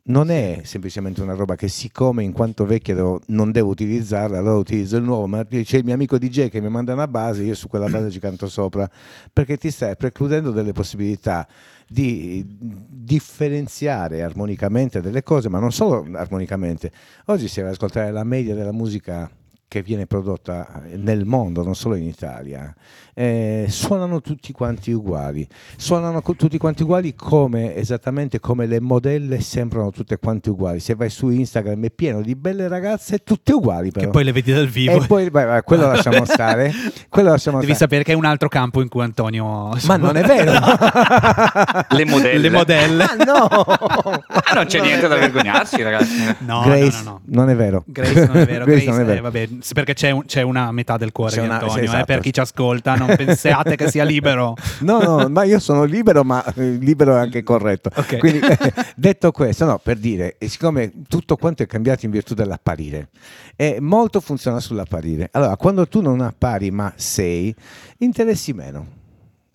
[0.07, 4.57] non è semplicemente una roba che siccome in quanto vecchia devo- non devo utilizzarla, allora
[4.57, 7.55] utilizzo il nuovo, ma c'è il mio amico DJ che mi manda una base, io
[7.55, 8.89] su quella base ci canto sopra,
[9.33, 11.47] perché ti stai precludendo delle possibilità
[11.89, 16.91] di differenziare armonicamente delle cose, ma non solo armonicamente.
[17.27, 19.31] Oggi si va ad ascoltare la media della musica
[19.69, 22.73] che viene prodotta nel mondo, non solo in Italia,
[23.15, 25.47] eh, suonano tutti quanti uguali.
[25.77, 30.81] Suonano co- tutti quanti uguali come esattamente come le modelle sembrano tutte quante uguali.
[30.81, 34.07] Se vai su Instagram è pieno di belle ragazze tutte uguali però.
[34.07, 35.03] Che poi le vedi dal vivo.
[35.03, 36.73] e poi vai, vai, quello lasciamo stare.
[37.09, 37.91] Quello lasciamo Devi stare.
[37.91, 39.77] sapere che è un altro campo in cui Antonio...
[39.87, 40.53] Ma non è vero.
[41.91, 42.39] Le modelle.
[42.39, 43.03] Le modelle.
[43.05, 43.47] Ah, no.
[43.47, 46.37] Ah, non c'è niente da vergognarsi, ragazzi.
[46.41, 47.21] No, Grace, no, no, no.
[47.25, 47.83] non è vero.
[47.87, 49.23] Grace non è vero, Grace Grace, non è eh, vero.
[49.23, 51.85] vabbè, sì, perché c'è, un- c'è una metà del cuore C'è di una- Antonio, eh,
[51.85, 52.05] esatto.
[52.05, 54.55] per chi ci ascolta, non pensiate che sia libero.
[54.81, 57.91] No, no, ma io sono libero, ma eh, libero è anche corretto.
[57.95, 58.19] Ok.
[58.19, 62.35] Quindi, eh, detto questo, no, per dire, e siccome tutto quanto è cambiato in virtù
[62.35, 63.09] dell'apparire,
[63.57, 65.29] e molto funziona sull'apparire.
[65.33, 67.55] Allora, quando tu non appari ma sei,
[67.99, 69.05] interessi meno.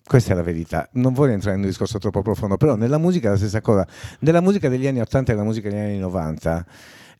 [0.04, 0.88] Questa è la verità.
[0.94, 3.86] Non voglio entrare in un discorso troppo profondo, però nella musica è la stessa cosa.
[4.18, 6.66] Nella musica degli anni 80 e nella musica degli anni 90,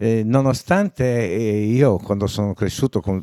[0.02, 3.22] eh, nonostante eh, io quando sono cresciuto con,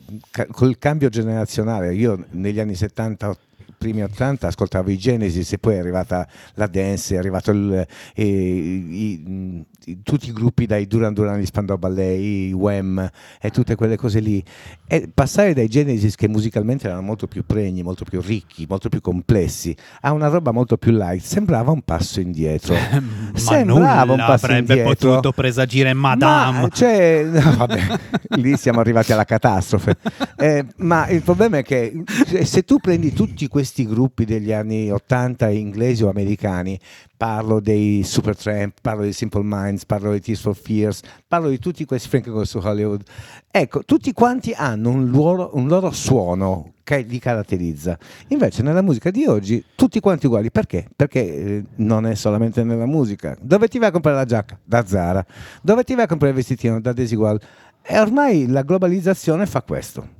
[0.49, 3.37] col cambio generazionale, io negli anni 70,
[3.79, 8.23] primi 80 ascoltavo i Genesis e poi è arrivata la dance, è arrivato il, eh,
[8.23, 13.09] i- i- tutti i gruppi dai Duran Duran, gli Spandau Ballet, i Wham
[13.41, 14.43] e tutte quelle cose lì.
[14.85, 19.01] E passare dai Genesis che musicalmente erano molto più pregni, molto più ricchi, molto più
[19.01, 22.75] complessi, a una roba molto più light, sembrava un passo indietro.
[23.33, 25.09] Ma Sembrava un passo avrebbe indietro.
[25.11, 26.61] potuto presagire Madame.
[26.61, 27.81] Ma, cioè, no, vabbè,
[28.37, 29.95] lì siamo arrivati alla catastrofe.
[30.37, 32.03] Eh, ma il problema è che
[32.43, 36.79] se tu prendi tutti questi gruppi degli anni 80 inglesi o americani,
[37.15, 41.85] parlo dei Supertramp, parlo dei Simple Minds, parlo dei Tears for Fears, parlo di tutti
[41.85, 43.03] questi Frank Goes to Hollywood,
[43.49, 47.97] ecco, tutti quanti hanno un loro, un loro suono che li caratterizza.
[48.29, 50.87] Invece nella musica di oggi tutti quanti uguali, perché?
[50.95, 53.37] Perché eh, non è solamente nella musica.
[53.39, 54.57] Dove ti vai a comprare la giacca?
[54.63, 55.23] Da Zara.
[55.61, 56.81] Dove ti vai a comprare il vestitino?
[56.81, 57.39] Da Desigual.
[57.83, 60.18] E ormai la globalizzazione fa questo.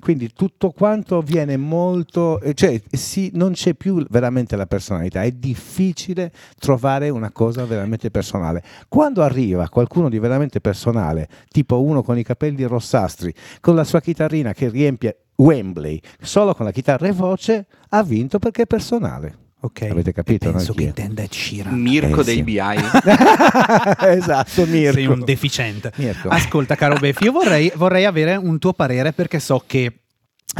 [0.00, 5.32] Quindi tutto quanto viene molto, eh, cioè sì, non c'è più veramente la personalità, è
[5.32, 8.62] difficile trovare una cosa veramente personale.
[8.88, 14.00] Quando arriva qualcuno di veramente personale, tipo uno con i capelli rossastri, con la sua
[14.00, 19.47] chitarrina che riempie Wembley, solo con la chitarra e voce, ha vinto perché è personale.
[19.60, 19.82] Ok.
[19.90, 21.74] Avete capito, E Penso no, che intenda Sheeran.
[21.80, 22.42] Mirko Eh, dei sì.
[22.42, 22.58] BI.
[24.06, 24.92] esatto, Mirko.
[24.92, 25.92] Sei un deficiente.
[25.96, 26.28] Mirko.
[26.28, 29.92] Ascolta, caro Beff, io vorrei, vorrei avere un tuo parere perché so che.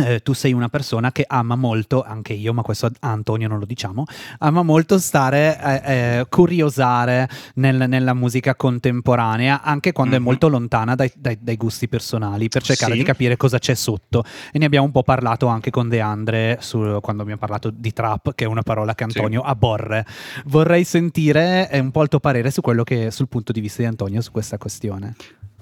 [0.04, 3.58] Eh, tu sei una persona che ama molto, anche io, ma questo a Antonio non
[3.58, 4.04] lo diciamo,
[4.38, 10.24] ama molto stare, eh, eh, curiosare nel- nella musica contemporanea, anche quando è Mhm.
[10.24, 12.98] molto lontana dai, dai- dai gusti personali, per cercare Sì.
[12.98, 14.24] di capire cosa c'è sotto.
[14.52, 17.92] E ne abbiamo un po' parlato anche con De Andre su- quando abbiamo parlato di
[17.92, 19.16] trap, che è una parola che Sì.
[19.18, 20.04] Antonio aborre.
[20.46, 23.82] Vorrei sentire eh, un po' il tuo parere su quello che sul punto di vista
[23.82, 25.14] di Antonio su questa questione.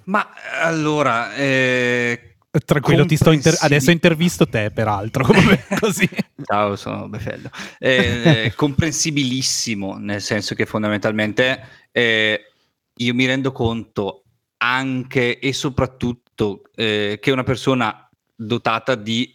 [0.04, 0.26] Ma
[0.62, 6.08] allora, eh, Tranquillo, ti sto inter- adesso intervisto te, peraltro, come così.
[6.44, 7.50] Ciao, sono Befello.
[7.78, 12.52] Eh, eh, comprensibilissimo, nel senso che fondamentalmente eh,
[12.94, 14.22] io mi rendo conto
[14.58, 19.34] anche e soprattutto eh, che una persona dotata di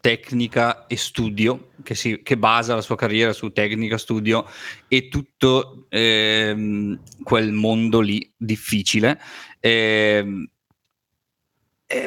[0.00, 4.46] tecnica e studio, che, si, che basa la sua carriera su tecnica, studio
[4.88, 9.20] e tutto ehm, quel mondo lì difficile,
[9.60, 10.48] ehm,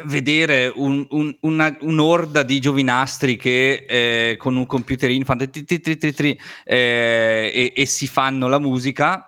[0.05, 5.97] vedere un- un- una- un'orda di giovinastri che eh, con un computerino fanno tri- tri-
[5.97, 9.27] tri- tri- eh, e, e si fanno la musica.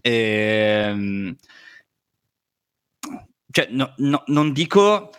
[0.00, 1.34] ehm,
[3.50, 5.12] cioè, no- no- non dico.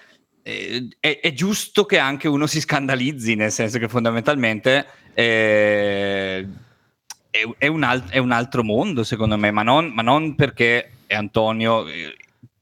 [0.43, 6.47] eh, è, è giusto che anche uno si scandalizzi, nel senso che fondamentalmente eh,
[7.29, 10.91] è, è un al- è un altro mondo, secondo me, ma non, ma non perché
[11.07, 11.85] è Antonio.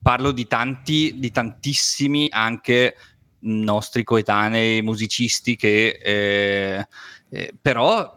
[0.07, 2.95] Parlo di tanti, di tantissimi anche
[3.39, 6.87] nostri coetanei musicisti che eh,
[7.29, 8.15] eh, però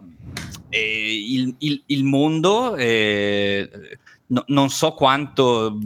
[0.69, 3.69] eh, il, il, il, mondo eh,
[4.27, 5.77] no, non so quanto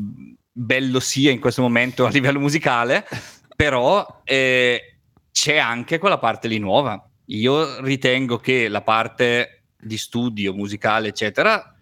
[0.52, 3.08] bello sia in questo momento a livello musicale,
[3.56, 4.96] però eh,
[5.32, 7.02] c'è anche quella parte lì nuova.
[7.28, 11.73] Io ritengo che la parte di studio musicale, eccetera,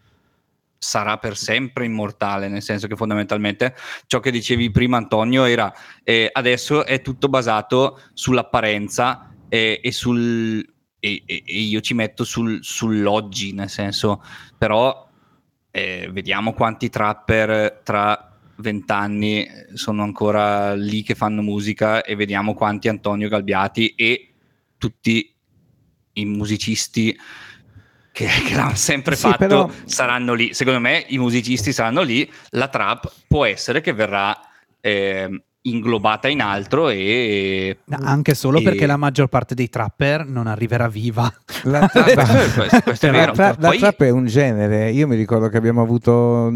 [0.83, 3.77] sarà per sempre immortale, nel senso che fondamentalmente
[4.09, 10.61] ciò che dicevi prima Antonio era eh, adesso è tutto basato sull'apparenza eh, e sul
[10.99, 14.25] e, e, io ci metto sul, sull'oggi, nel senso
[14.59, 15.09] però
[15.71, 22.89] eh, vediamo quanti trapper tra vent'anni sono ancora lì che fanno musica e vediamo quanti
[22.89, 24.33] Antonio Galbiati e
[24.79, 25.33] tutti
[26.15, 27.17] i musicisti
[28.13, 29.71] che, che l'hanno sempre sì, fatto però...
[29.85, 30.55] saranno lì.
[30.55, 34.39] Secondo me i musicisti saranno lì, la trap può essere che verrà
[34.81, 37.79] eh, inglobata in altro e...
[37.91, 38.63] anche solo e...
[38.63, 41.33] perché la maggior parte dei trapper non arriverà viva.
[41.65, 43.79] La, trap, questo, è la, tra, Poi...
[43.79, 46.53] la trap è un genere, io mi ricordo che abbiamo avuto,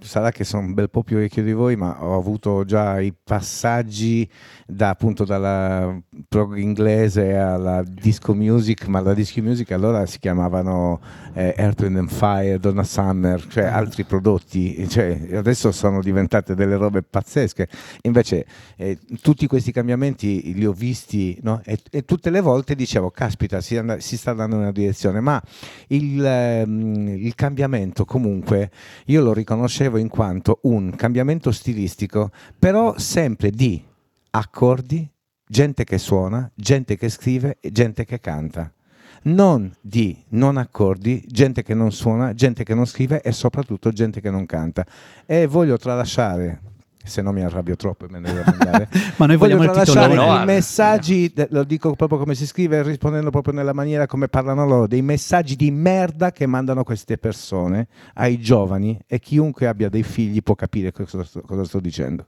[0.00, 3.14] sarà che sono un bel po' più vecchio di voi, ma ho avuto già i
[3.22, 4.28] passaggi
[4.66, 5.96] da, appunto dalla
[6.28, 11.00] prog inglese alla disco music, ma la disco music allora si chiamavano
[11.34, 17.02] eh, Earth and Fire, Donna Summer, cioè altri prodotti, cioè, adesso sono diventate delle robe
[17.02, 17.68] pazzesche
[18.08, 21.60] Invece eh, tutti questi cambiamenti li ho visti no?
[21.64, 25.20] e, e, tutte le volte dicevo, caspita, si, and- si sta andando in una direzione,
[25.20, 25.40] ma
[25.88, 28.70] il, ehm, il cambiamento comunque
[29.06, 33.82] io lo riconoscevo in quanto un cambiamento stilistico, però sempre di
[34.30, 35.08] accordi,
[35.46, 38.72] gente che suona, gente che scrive e gente che canta
[39.20, 44.20] non di non accordi, gente che non suona, gente che non scrive e soprattutto gente
[44.20, 44.86] che non canta.
[45.26, 46.60] E voglio tralasciare
[47.08, 48.88] se no mi arrabbio troppo e me ne devo andare.
[49.16, 53.30] Ma noi vogliamo il titolo no, i messaggi, lo dico proprio come si scrive, rispondendo
[53.30, 58.38] proprio nella maniera come parlano loro, dei messaggi di merda che mandano queste persone ai
[58.40, 62.26] giovani e chiunque abbia dei figli può capire cosa sto, cosa sto dicendo.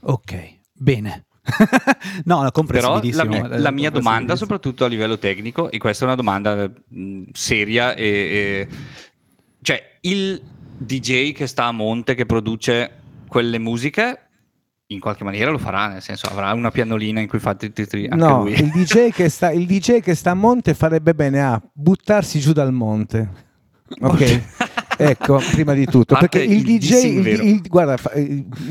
[0.00, 1.26] Ok, bene.
[2.24, 6.06] no, no Però la mia, la mia domanda, soprattutto a livello tecnico, e questa è
[6.06, 8.68] una domanda mh, seria, e, e,
[9.60, 10.40] cioè il
[10.76, 13.02] DJ che sta a monte, che produce
[13.34, 14.28] quelle musiche
[14.88, 18.14] in qualche maniera lo farà, nel senso avrà una pianolina in cui fa titoli anche
[18.14, 18.52] no, lui.
[18.52, 22.52] Il DJ, che sta, il DJ che sta a monte farebbe bene a buttarsi giù
[22.52, 23.28] dal monte.
[24.02, 24.42] Ok,
[24.96, 27.98] ecco, prima di tutto, perché il, il DJ, il, il, guarda,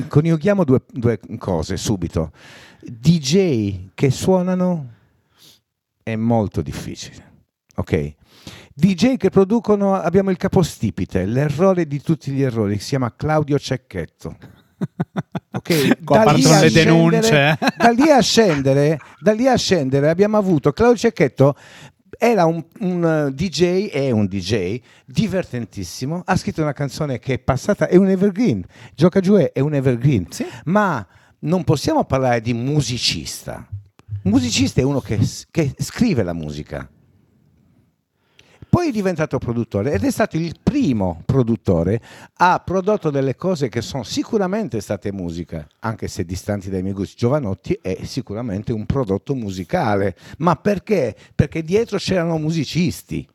[0.07, 2.31] coniughiamo due, due cose subito.
[2.79, 4.91] DJ che suonano
[6.01, 7.31] è molto difficile,
[7.75, 8.13] ok?
[8.73, 14.37] DJ che producono, abbiamo il capostipite, l'errore di tutti gli errori, si chiama Claudio Cecchetto.
[15.55, 17.57] Ok, da lì, le denunce.
[17.77, 21.55] da lì a scendere, da lì a scendere abbiamo avuto Claudio Cecchetto
[22.17, 27.87] era un, un, DJ, è un DJ divertentissimo, ha scritto una canzone che è passata,
[27.87, 28.63] è un evergreen,
[28.95, 30.45] Gioca giù è un evergreen, sì.
[30.65, 31.05] ma
[31.39, 33.67] non possiamo parlare di musicista.
[34.23, 35.19] Musicista è uno che,
[35.51, 36.89] che scrive la musica.
[38.73, 42.01] Poi è diventato produttore ed è stato il primo produttore
[42.37, 47.15] a prodotto delle cose che sono sicuramente state musica, anche se distanti dai miei gusti.
[47.15, 51.15] Giovanotti è sicuramente un prodotto musicale, ma perché?
[51.35, 53.27] Perché dietro c'erano musicisti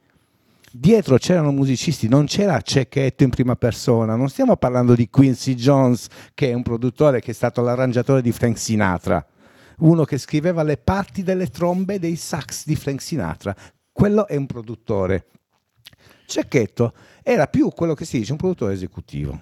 [0.70, 6.08] dietro c'erano musicisti, non c'era Cecchetto in prima persona, non stiamo parlando di Quincy Jones
[6.34, 9.24] che è un produttore che è stato l'arrangiatore di Frank Sinatra,
[9.78, 13.54] uno che scriveva le parti delle trombe dei sax di Frank Sinatra
[13.98, 15.26] quello è un produttore.
[16.24, 19.40] Cecchetto era più quello che si dice un produttore esecutivo.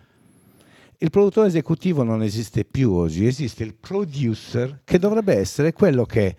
[0.97, 6.37] Il produttore esecutivo non esiste più oggi, esiste il producer che dovrebbe essere quello che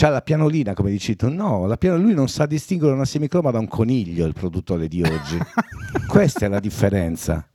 [0.00, 1.28] ha la pianolina, come dici tu.
[1.28, 5.02] No, la piano, lui non sa distinguere una semicroma da un coniglio, il produttore di
[5.02, 5.36] oggi.
[6.08, 7.46] Questa è la differenza.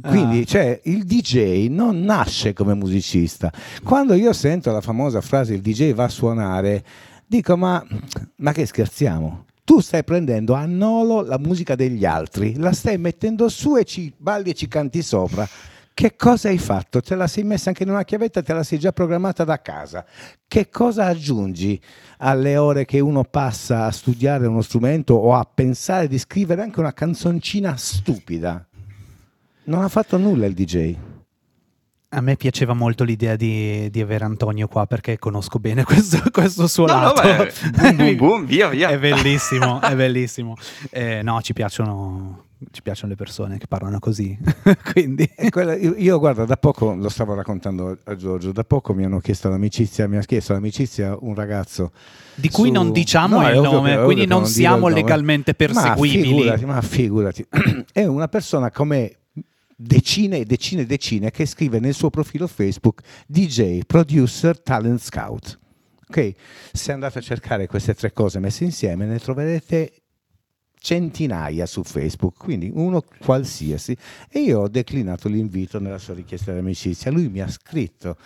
[0.00, 0.44] Quindi ah.
[0.44, 3.52] cioè, il DJ non nasce come musicista.
[3.82, 6.84] Quando io sento la famosa frase il DJ va a suonare,
[7.30, 7.80] Dico, ma,
[8.38, 9.44] ma che scherziamo?
[9.62, 14.12] Tu stai prendendo a nolo la musica degli altri, la stai mettendo su e ci
[14.16, 15.48] balli e ci canti sopra.
[15.94, 17.00] Che cosa hai fatto?
[17.00, 20.04] Te la sei messa anche in una chiavetta, te la sei già programmata da casa.
[20.48, 21.80] Che cosa aggiungi
[22.18, 26.80] alle ore che uno passa a studiare uno strumento o a pensare di scrivere anche
[26.80, 28.66] una canzoncina stupida?
[29.66, 31.09] Non ha fatto nulla il DJ.
[32.12, 36.66] A me piaceva molto l'idea di, di, avere Antonio qua perché conosco bene questo, questo
[36.66, 37.22] suo no, lato.
[37.22, 38.88] No, boom, boom, boom, via, via.
[38.88, 40.56] è bellissimo, è bellissimo.
[40.90, 44.36] Eh, no, ci piacciono ci piacciono le persone che parlano così.
[44.92, 49.04] Quindi quella- io, io, guarda, da poco lo stavo raccontando a Giorgio, da poco mi
[49.04, 51.92] hanno chiesto l'amicizia, mi ha chiesto l'amicizia un ragazzo
[52.34, 55.54] di cui su- non diciamo No, il ovvio nome, che- quindi non dire siamo legalmente
[55.56, 56.22] Ma perseguibili.
[56.22, 57.46] figurati, ma figurati.
[57.92, 59.19] è una persona come
[59.82, 65.58] decine e decine e decine che scrive nel suo profilo Facebook DJ, producer, talent scout.
[66.06, 66.34] Ok?
[66.72, 69.92] Se andate a cercare queste tre cose messe insieme ne troverete
[70.78, 73.96] centinaia su Facebook, quindi uno qualsiasi.
[74.28, 77.10] E io ho declinato l'invito nella sua richiesta di amicizia.
[77.10, 78.16] Lui mi ha scritto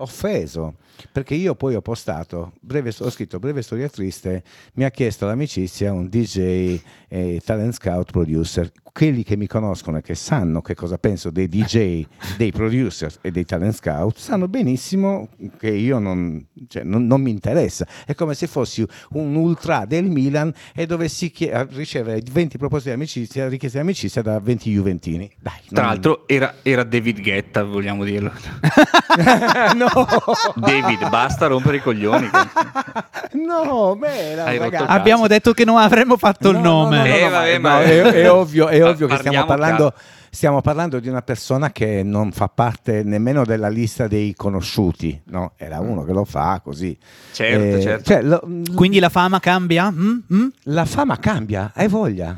[0.00, 0.76] offeso
[1.12, 4.42] perché io poi ho postato breve, ho scritto breve storia triste
[4.74, 10.02] mi ha chiesto l'amicizia un DJ e talent scout producer quelli che mi conoscono e
[10.02, 12.04] che sanno che cosa penso dei DJ
[12.36, 17.30] dei producer e dei talent scout sanno benissimo che io non, cioè, non, non mi
[17.30, 22.88] interessa è come se fossi un ultra del Milan e dovessi chie- ricevere 20 proposte
[22.90, 27.20] di amicizia richieste di amicizia da 20 juventini dai Tra non- l'altro era, era David
[27.20, 28.32] Guetta, vogliamo dirlo.
[29.76, 29.88] no
[30.56, 32.28] David, basta rompere i coglioni.
[33.46, 36.96] no, beh, il Abbiamo detto che non avremmo fatto il No, no, nome.
[36.98, 39.92] no, no, Eh, no, vabbè, ma- no, è, è ovvio, è ovvio che stiamo parlando,
[40.30, 45.52] stiamo parlando di una persona che non fa parte nemmeno della lista dei conosciuti, no?
[45.56, 46.96] Era uno che lo fa così.
[47.32, 48.04] Certo, Eh, certo.
[48.04, 48.42] cioè, lo-
[48.74, 49.90] Quindi la fama cambia?
[49.90, 50.18] Mm?
[50.32, 50.46] Mm?
[50.64, 52.36] la fama cambia, hai voglia?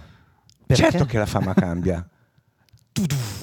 [0.66, 0.90] Perché?
[0.90, 2.04] Certo che la fama cambia.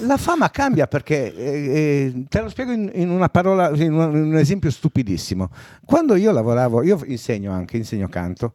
[0.02, 4.22] La fama cambia perché, eh, eh, te lo spiego in, in parola, in un, in
[4.24, 5.50] un esempio stupidissimo.
[5.84, 8.54] Quando io lavoravo, io insegno anche, insegno canto,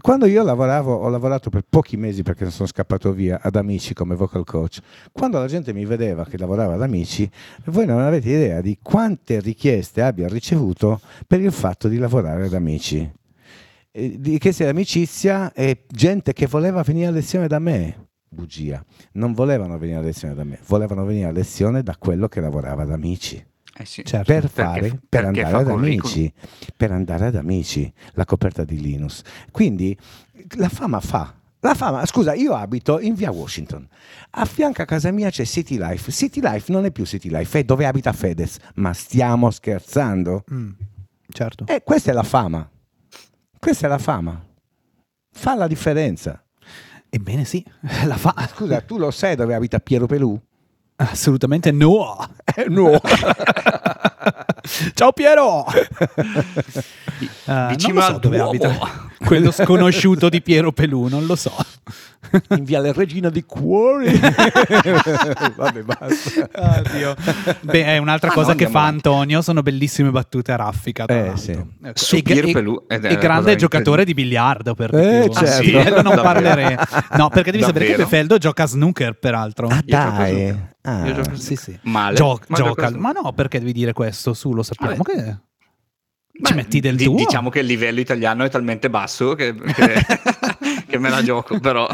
[0.00, 4.14] quando io lavoravo, ho lavorato per pochi mesi perché sono scappato via ad Amici come
[4.14, 4.80] vocal coach.
[5.10, 7.28] Quando la gente mi vedeva che lavorava ad Amici,
[7.66, 12.52] voi non avete idea di quante richieste abbia ricevuto per il fatto di lavorare ad
[12.52, 13.10] Amici.
[13.90, 18.05] Eh, richieste di amicizia e gente che voleva venire a lezione da me.
[18.36, 18.84] Bugia.
[19.12, 22.82] Non volevano venire a lezione da me, volevano venire a lezione da quello che lavorava
[22.82, 23.44] ad Amici
[23.78, 24.04] Eh sì.
[24.04, 24.32] Certo.
[24.32, 26.32] per, Perché- fare, per perché andare fa ad amici,
[26.76, 29.22] per andare ad amici, la coperta di Linus.
[29.50, 29.96] Quindi
[30.56, 31.34] la fama fa.
[31.60, 33.88] La fama, scusa, io abito in via Washington.
[34.32, 36.12] A fianco a casa mia c'è City Life.
[36.12, 38.58] City Life non è più City Life, è dove abita Fedez.
[38.74, 40.44] Ma stiamo scherzando?
[40.52, 40.70] Mm.
[41.28, 41.66] Certo.
[41.66, 42.70] E questa è la fama.
[43.58, 44.40] Questa è la fama.
[45.32, 46.40] Fa la differenza.
[47.16, 47.64] Ebbene sì,
[48.04, 48.34] la fa.
[48.54, 50.38] Scusa, tu lo sai dove abita Piero Pelù?
[50.96, 52.18] Assolutamente no.
[52.54, 53.00] Eh, no.
[54.92, 55.64] Ciao Piero!
[55.66, 55.86] Eh,
[57.70, 58.68] Vicino non lo so dove abita
[59.24, 61.52] quello sconosciuto di Piero Pelù, non lo so.
[62.50, 64.10] In via La Regina dei Cuori.
[65.56, 66.48] Vabbè, basta.
[66.80, 67.14] Oddio.
[67.60, 68.84] Beh, è un'altra Ah, cosa no, che fa.
[68.84, 71.04] Antonio, sono bellissime battute a raffica.
[71.04, 71.52] Tra Eh, sì.
[71.52, 71.92] Ecco.
[71.94, 74.96] Su E- Pier e- Pelù, ed è e la grande giocatore di biliardo per di
[74.96, 75.38] Eh, certo.
[75.38, 76.22] Ah, sì, quello non Davvero?
[76.22, 76.76] parlerei.
[77.16, 78.08] No, perché devi sapere che Davvero?
[78.08, 79.68] Befeldo gioca a snooker, peraltro.
[79.68, 80.56] Ah, dai.
[80.82, 81.06] Ah.
[81.06, 81.78] Io gioco a Sì, sì.
[81.82, 82.16] Male.
[82.16, 84.34] Gio- Ma gioca, ma no, perché devi dire questo?
[84.34, 85.22] Su, lo sappiamo Vabbè.
[85.24, 85.36] che
[86.42, 87.16] Ci metti del di- tuo.
[87.16, 90.04] Diciamo che il livello italiano è talmente basso che, che-
[90.86, 91.88] che me la gioco, però...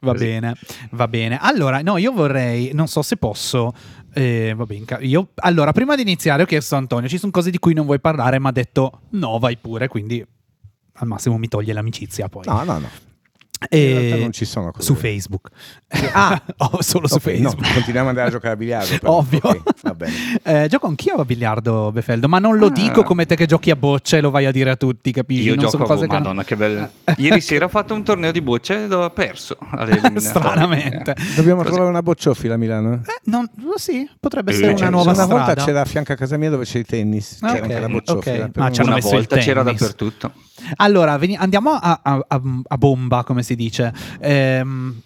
[0.00, 0.24] Va Così.
[0.24, 0.54] bene,
[0.92, 1.38] va bene.
[1.40, 3.72] Allora, no, io vorrei, non so se posso.
[4.14, 7.30] eh, va bene, ca- io, allora, prima di iniziare, ho chiesto a Antonio: ci sono
[7.32, 8.38] cose di cui non vuoi parlare?
[8.38, 9.88] Ma ha detto no, vai pure.
[9.88, 10.24] Quindi
[10.94, 12.28] al massimo mi toglie l'amicizia.
[12.28, 12.88] Poi No, no, no.
[13.68, 14.84] E- In realtà non ci sono cose.
[14.84, 15.48] su Facebook,
[16.12, 17.72] Ah, oh, solo su Ok, no, Facebook.
[17.74, 18.98] continuiamo ad andare a giocare a biliardo.
[18.98, 19.12] però.
[19.14, 19.40] Ovvio.
[19.42, 20.12] Ok, va bene.
[20.44, 22.70] Eh, gioco anch'io a biliardo, Befeldo, ma non lo Ah.
[22.70, 25.42] dico come te che giochi a bocce e lo vai a dire a tutti, capisci?
[25.44, 26.90] Io non gioco sono cose a che non- Madonna, che bello.
[27.16, 29.56] Ieri sera ho fatto un torneo di bocce e ho perso.
[30.16, 31.14] Stranamente.
[31.36, 31.70] Dobbiamo Così.
[31.72, 32.94] trovare una bocciofila a Milano.
[33.06, 35.44] Eh, non, sì, potrebbe Eh, essere una nuova una strada.
[35.44, 37.38] volta c'era a fianco a casa mia dove c'è il tennis.
[37.40, 38.44] Ah, C'era ok, anche la bocciofila.
[38.44, 38.50] ok.
[38.50, 40.32] però Ah, Una volta c'era dappertutto.
[40.76, 43.92] Allora, veni- andiamo a, a- a- a bomba, come si dice.
[44.20, 45.02] Ehm,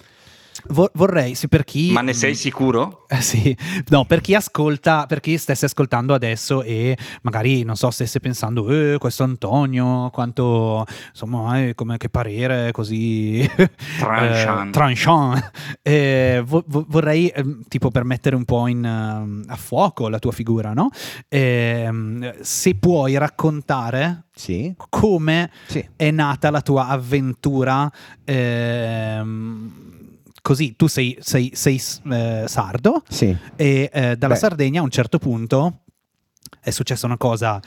[0.71, 1.91] vo- vorrei, sì, per chi...
[1.93, 3.05] Ma ne sei sicuro?
[3.11, 3.57] Eh, sì,
[3.89, 8.69] no, per chi ascolta, per chi stesse ascoltando adesso e magari, non so, stesse pensando,
[8.69, 13.49] eh, questo Antonio, quanto, insomma, eh, come, che parere così...
[13.99, 14.67] Tranchant.
[14.69, 15.51] eh, tranchant.
[15.81, 20.19] Eh, vo- vo- vorrei, ehm, tipo, per mettere un po' in, ehm, a fuoco la
[20.19, 20.91] tua figura, no?
[21.29, 25.83] Ehm, se puoi raccontare Sì, come sì.
[25.97, 27.91] è nata la tua avventura
[28.25, 29.97] ehm,
[30.43, 33.37] così tu sei, sei- sei, eh, sardo Sì.
[33.57, 34.39] e eh, dalla Beh.
[34.41, 35.81] Sardegna a un certo punto
[36.61, 37.61] è successa una cosa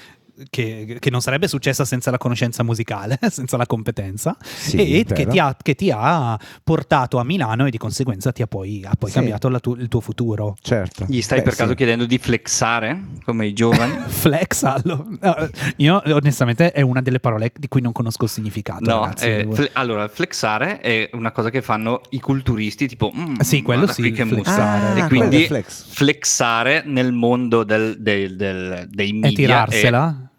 [0.49, 5.25] che, che non sarebbe successa senza la conoscenza musicale, senza la competenza, Sì, e che
[5.27, 8.93] ti, ha, che ti ha portato a Milano e di conseguenza ti ha poi, ha
[8.97, 9.15] poi Sì.
[9.15, 10.55] cambiato la tu- il tuo futuro.
[10.61, 11.05] Certo.
[11.07, 11.75] Gli stai Beh, per caso sì.
[11.75, 13.93] chiedendo di flexare come i giovani?
[14.07, 15.07] Flexallo.
[15.19, 15.35] No,
[15.77, 18.89] io onestamente è una delle parole di cui non conosco il significato.
[18.89, 19.25] No, ragazzi.
[19.25, 23.87] eh, fle- allora flexare è una cosa che fanno i culturisti, tipo "Mm, Sì, quello
[23.87, 24.71] sì, che flex- musa.
[24.71, 25.85] Ah, e quindi è flex.
[25.89, 29.35] flexare nel mondo del- del- del- dei e media
[29.65, 30.30] tirarsela.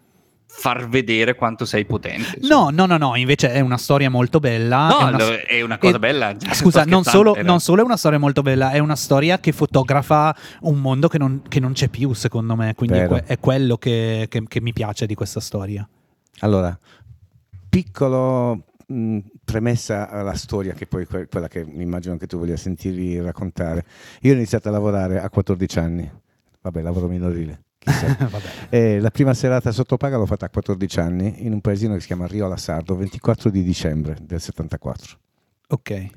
[0.63, 2.37] Far vedere quanto sei potente.
[2.39, 2.69] insomma.
[2.71, 4.87] No, no, no, no, invece è una storia molto bella.
[4.87, 6.33] No, è una, lo- è una cosa e- bella.
[6.53, 9.51] Scusa, Sto non solo, non solo è una storia molto bella, è una storia che
[9.51, 12.75] fotografa un mondo che non, che non c'è più, secondo me.
[12.75, 13.23] Quindi è, Vero.
[13.25, 15.85] è quello che, che- che mi piace di questa storia.
[16.39, 16.77] Allora,
[17.69, 22.55] piccolo mh, premessa alla storia, che poi que- quella che mi immagino che tu voglia
[22.55, 23.83] sentirvi raccontare.
[24.21, 26.09] Io ho iniziato a lavorare a 14 anni,
[26.61, 27.63] vabbè, lavoro minorile.
[27.83, 28.15] Chissà.
[28.29, 28.47] Vabbè.
[28.69, 32.07] E la prima serata sottopaga l'ho fatta a 14 anni in un paesino che si
[32.07, 35.17] chiama Riola Sardo, 24 di dicembre del 74.
[35.69, 36.07] Ok.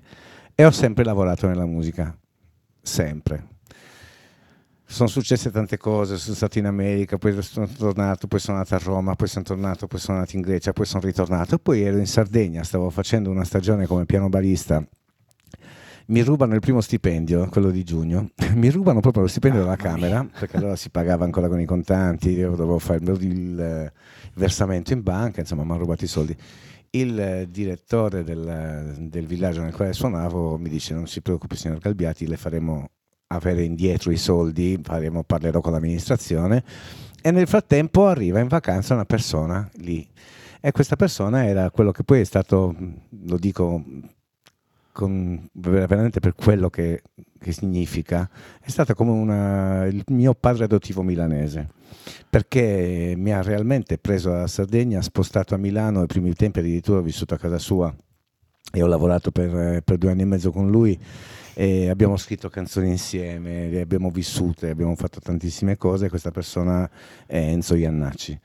[0.54, 2.16] E ho sempre lavorato nella musica,
[2.80, 3.54] sempre.
[4.88, 8.78] Sono successe tante cose, sono stato in America, poi sono tornato, poi sono andato a
[8.78, 12.06] Roma, poi sono tornato, poi sono andato in Grecia, poi sono ritornato, poi ero in
[12.06, 14.86] Sardegna, stavo facendo una stagione come piano barista.
[16.09, 20.24] Mi rubano il primo stipendio, quello di giugno, mi rubano proprio lo stipendio della Camera,
[20.38, 23.92] perché allora si pagava ancora con i contanti, io dovevo fare il, eh,
[24.34, 26.36] versamento in banca, insomma mi hanno rubato i soldi.
[26.90, 31.78] Il eh, direttore del, del villaggio nel quale suonavo mi dice non si preoccupi signor
[31.78, 32.88] Galbiati le faremo
[33.28, 36.62] avere indietro i soldi faremo, parlerò con l'amministrazione.
[37.20, 40.09] E nel frattempo arriva in vacanza una persona lì.
[40.61, 42.74] E questa persona era quello che poi è stato
[43.24, 43.82] lo dico
[44.97, 47.03] con, veramente per quello che,
[47.38, 48.26] che significa
[48.62, 51.68] è stato come una, il mio padre adottivo milanese
[52.30, 57.03] perché mi ha realmente preso la Sardegna, spostato a Milano, ai primi tempi addirittura ho
[57.03, 57.94] vissuto a casa sua
[58.72, 60.99] e ho lavorato per, per due anni e mezzo con lui
[61.53, 66.09] e abbiamo scritto canzoni insieme, le abbiamo vissute, abbiamo fatto tantissime cose.
[66.09, 66.88] Questa persona
[67.26, 68.38] è Enzo Iannacci,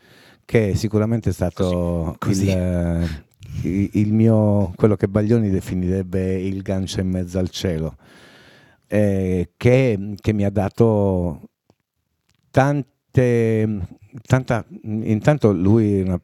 [0.44, 2.50] che sicuramente è stato Così, così.
[2.50, 3.26] Il,
[3.64, 7.96] il- mio, quello che Baglioni definirebbe il gancio in mezzo al cielo,
[8.88, 11.50] eh, che, che mi ha dato
[12.52, 13.80] tante,
[14.22, 16.22] tanta, intanto lui è una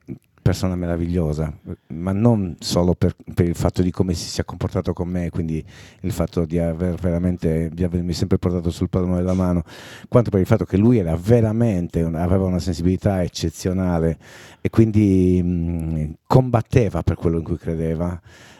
[0.47, 1.51] persona meravigliosa,
[1.87, 5.61] ma non solo per, per il fatto di come si sia comportato con me, quindi
[6.01, 9.63] il fatto di aver veramente, di avermi sempre portato sul palmo della mano,
[10.07, 14.17] quanto per il fatto che lui era veramente, aveva una sensibilità eccezionale
[14.61, 18.17] e quindi mh, combatteva per quello in cui credeva.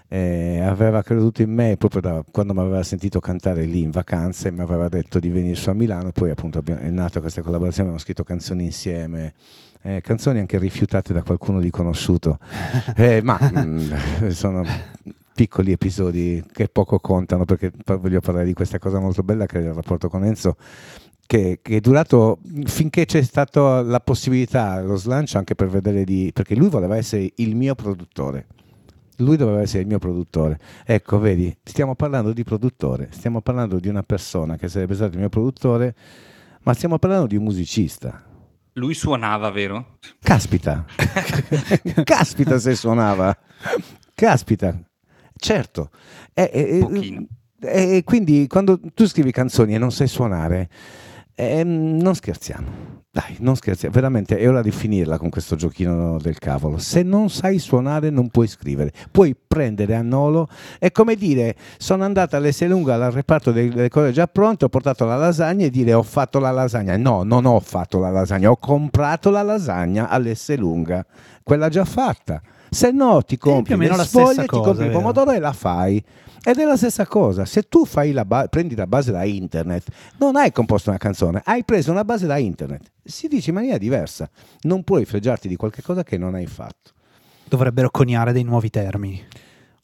[0.10, 4.52] eh, aveva creduto in me proprio da quando mi aveva sentito cantare lì in vacanze,
[4.52, 8.04] mi aveva detto di venire su a Milano, poi appunto è nata questa collaborazione, abbiamo
[8.04, 9.34] scritto canzoni insieme,
[9.88, 12.40] eh, canzoni anche rifiutate da qualcuno di conosciuto,
[12.96, 14.64] Eh, ma mh, sono
[15.34, 19.62] piccoli episodi che poco contano perché voglio parlare di questa cosa molto bella che è
[19.62, 20.58] il rapporto con Enzo
[21.28, 26.32] che, che è durato finché c'è stata la possibilità, lo slancio anche per vedere di...
[26.34, 28.48] perché lui voleva essere il mio produttore.
[29.18, 30.58] Lui doveva essere il mio produttore.
[30.86, 35.20] Ecco, vedi, stiamo parlando di produttore, stiamo parlando di una persona che sarebbe stato il
[35.20, 35.96] mio produttore,
[36.64, 38.24] ma stiamo parlando di un musicista.
[38.78, 39.98] Lui suonava, vero?
[40.22, 40.86] Caspita,
[42.06, 43.36] caspita se suonava,
[44.14, 44.80] caspita,
[45.36, 45.90] certo.
[46.32, 47.28] E, e-
[47.60, 50.70] e- quindi quando tu scrivi canzoni e non sai suonare,
[51.38, 52.96] ehm, non scherziamo.
[53.10, 56.78] Dai, non scherziamo, veramente è ora di finirla con questo giochino del cavolo.
[56.78, 62.04] Se non sai suonare non puoi scrivere, puoi prendere a nolo, è come dire sono
[62.04, 65.94] andata all'Esselunga al reparto delle delle cose già pronte, ho portato la lasagna e dire
[65.94, 66.96] ho fatto la lasagna.
[66.98, 71.06] No, non ho fatto la lasagna, ho comprato la lasagna all'Esselunga,
[71.44, 72.42] quella già fatta.
[72.70, 75.54] Se no ti compri più o meno le sfoglie, ti compri il pomodoro e la
[75.54, 76.04] fai.
[76.44, 79.88] Ed è la stessa cosa, se tu fai la ba- prendi la base da internet,
[80.18, 82.90] non hai composto una canzone, hai preso una base da internet.
[83.04, 84.30] Si dice in maniera diversa,
[84.62, 86.92] non puoi fregiarti di qualche cosa che non hai fatto.
[87.44, 89.22] Dovrebbero coniare dei nuovi termini.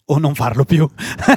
[0.06, 0.88] O non farlo più.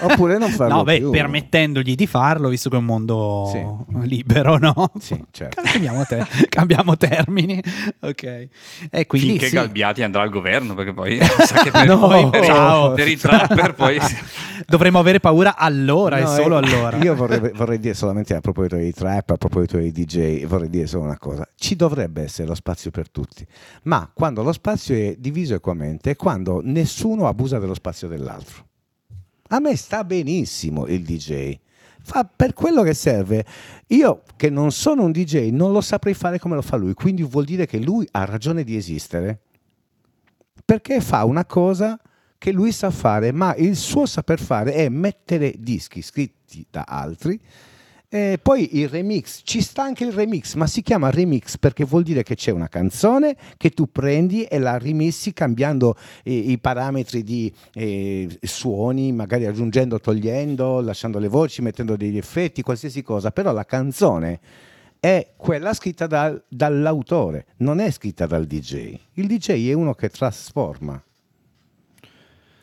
[0.03, 1.11] Oppure non farlo no, beh, più.
[1.11, 3.65] permettendogli di farlo, visto che è un mondo Sì.
[4.09, 4.91] libero, no?
[4.99, 5.63] Sì, certo.
[5.63, 7.63] Cambiamo, te- cambiamo termini.
[8.01, 8.49] Ok.
[8.91, 9.55] E quindi Finché sì.
[9.55, 12.93] Galbiati andrà al governo, perché poi sa che per, No, poi per, i- ciao.
[12.93, 13.99] per i trapper poi...
[14.67, 16.97] Dovremmo avere paura allora No, e solo eh, allora.
[16.97, 20.89] Io vorrei, vorrei dire solamente a proposito dei trap, a proposito dei DJ, vorrei dire
[20.89, 21.47] solo una cosa.
[21.55, 23.47] Ci dovrebbe essere lo spazio per tutti,
[23.85, 28.56] ma quando lo spazio è diviso equamente e quando nessuno abusa dello spazio dell'altro.
[29.49, 31.59] A me sta benissimo il DJ.
[32.03, 33.45] fa per quello che serve.
[33.89, 37.23] Io che non sono un DJ non lo saprei fare come lo fa lui, quindi
[37.23, 39.41] vuol dire che lui ha ragione di esistere.
[40.65, 41.99] Perché fa una cosa
[42.39, 47.41] che lui sa fare, ma il suo saper fare è mettere dischi scritti da altri
[48.09, 52.05] e poi il remix, ci sta anche il remix, ma si chiama remix perché vuol
[52.05, 57.25] dire che c'è una canzone che tu prendi e la rimissi cambiando i, i parametri
[57.25, 63.53] di eh, suoni, magari aggiungendo, togliendo, lasciando le voci, mettendo degli effetti, qualsiasi cosa, però
[63.53, 64.41] la canzone
[65.01, 68.99] è quella scritta dal, dall'autore, non è scritta dal DJ.
[69.15, 71.01] Il DJ è uno che trasforma.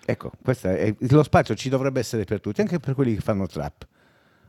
[0.05, 0.31] Ecco,
[0.61, 3.87] è, lo spazio ci dovrebbe essere per tutti, anche per quelli che fanno trap.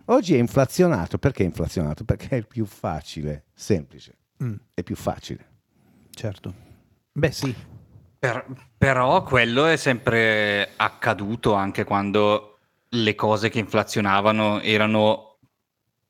[0.06, 2.04] Oggi è inflazionato, perché è inflazionato?
[2.04, 4.54] Perché è più facile, semplice, mm.
[4.74, 5.52] è più facile.
[6.10, 6.54] Certo.
[7.12, 7.54] Beh sì.
[8.18, 8.46] Per,
[8.76, 12.58] però quello è sempre accaduto anche quando
[12.90, 15.38] le cose che inflazionavano erano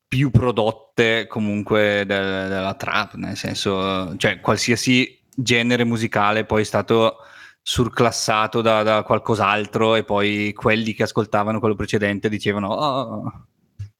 [0.07, 7.17] più prodotte comunque del, della trap, nel senso, cioè qualsiasi genere musicale poi è stato
[7.61, 13.47] surclassato da, da qualcos'altro e poi quelli che ascoltavano quello precedente dicevano oh,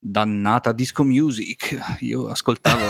[0.08, 1.98] dannata disco music.
[2.02, 2.84] Io ascoltavo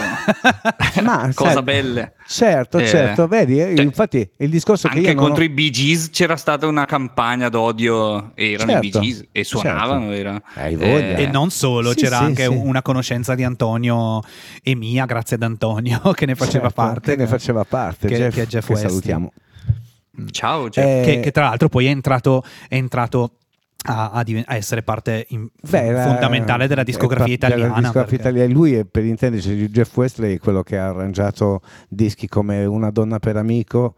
[1.01, 2.13] Ma, cose certo, belle.
[2.27, 3.27] Certo eh, certo.
[3.27, 5.45] Vedi eh, cioè, infatti il discorso che io contro ho...
[5.45, 9.43] i Bee Gees c'era stata una campagna d'odio erano certo, i Bee certo, Gees e
[9.45, 10.13] suonavano certo.
[10.13, 12.49] era, eh, e non solo sì, c'era sì, anche sì.
[12.49, 14.21] una conoscenza di Antonio
[14.61, 17.15] e mia grazie ad Antonio che ne faceva certo, parte.
[17.15, 19.31] che ne faceva parte che, Jeff, che, Jeff che salutiamo.
[20.31, 20.85] Ciao Jeff.
[20.85, 23.31] Eh, che, che tra l'altro poi è entrato, è entrato
[23.85, 27.63] a, a, a, essere parte in, Beh, fondamentale della discografia italiana.
[27.63, 28.29] Della discografia perché...
[28.29, 28.53] italiana.
[28.53, 33.19] Lui, è, per intenderci, Jeff Wesley è quello che ha arrangiato dischi come Una donna
[33.19, 33.95] per amico,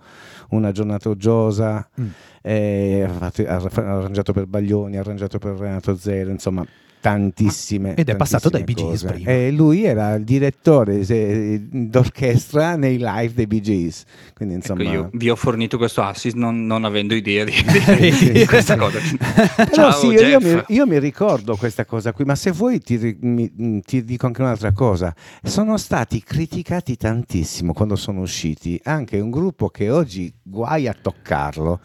[0.50, 2.08] Una giornata oggiosa, mm.
[2.44, 3.32] ha,
[3.76, 6.66] arrangiato per Baglioni, ha arrangiato per Renato Zero, insomma
[7.00, 7.96] tantissime.
[7.96, 9.30] Ed è passato dai Bee Gees prima.
[9.30, 11.06] E lui era il direttore
[11.70, 14.04] d'orchestra nei live dei Bee Gees.
[14.34, 14.82] Quindi, ecco, insomma...
[14.84, 17.54] Ecco, io vi ho fornito questo assist non, non avendo idea di,
[18.34, 19.00] di questa cosa.
[19.72, 23.82] Ciao, sì, io, mi, io, mi, ricordo questa cosa qui, ma se vuoi ti, mi,
[23.82, 25.14] ti dico anche un'altra cosa.
[25.44, 31.80] Sono stati criticati tantissimo quando sono usciti, anche un gruppo che oggi guai a toccarlo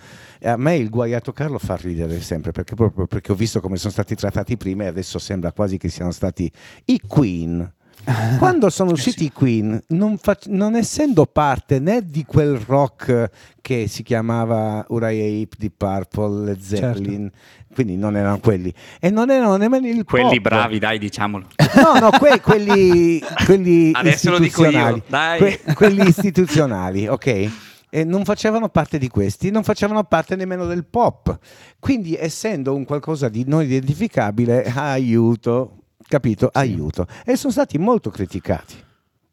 [0.44, 3.92] a me il guaiato Carlo fa ridere sempre perché proprio perché ho visto come sono
[3.92, 6.50] stati trattati prima e adesso sembra quasi che siano stati
[6.86, 7.72] i Queen.
[8.38, 13.86] Quando sono usciti i Queen, non, fac- non, essendo parte né di quel rock che
[13.86, 16.96] si chiamava Uriah Heep di Purple, Led certo.
[16.98, 17.74] Zeppelin, certo.
[17.74, 20.40] quindi non erano quelli, e non erano nemmeno il quelli pop.
[20.40, 21.46] bravi, dai, diciamolo.
[21.76, 25.38] No, no, que- quelli, quelli Adesso lo dico io, dai.
[25.38, 27.50] Que- quelli istituzionali, ok?
[27.94, 31.38] E non facevano parte di questi, non facevano parte nemmeno del pop.
[31.78, 36.48] Quindi, essendo un qualcosa di non identificabile, aiuto, capito?
[36.50, 37.06] Aiuto.
[37.22, 38.76] E sono stati molto criticati,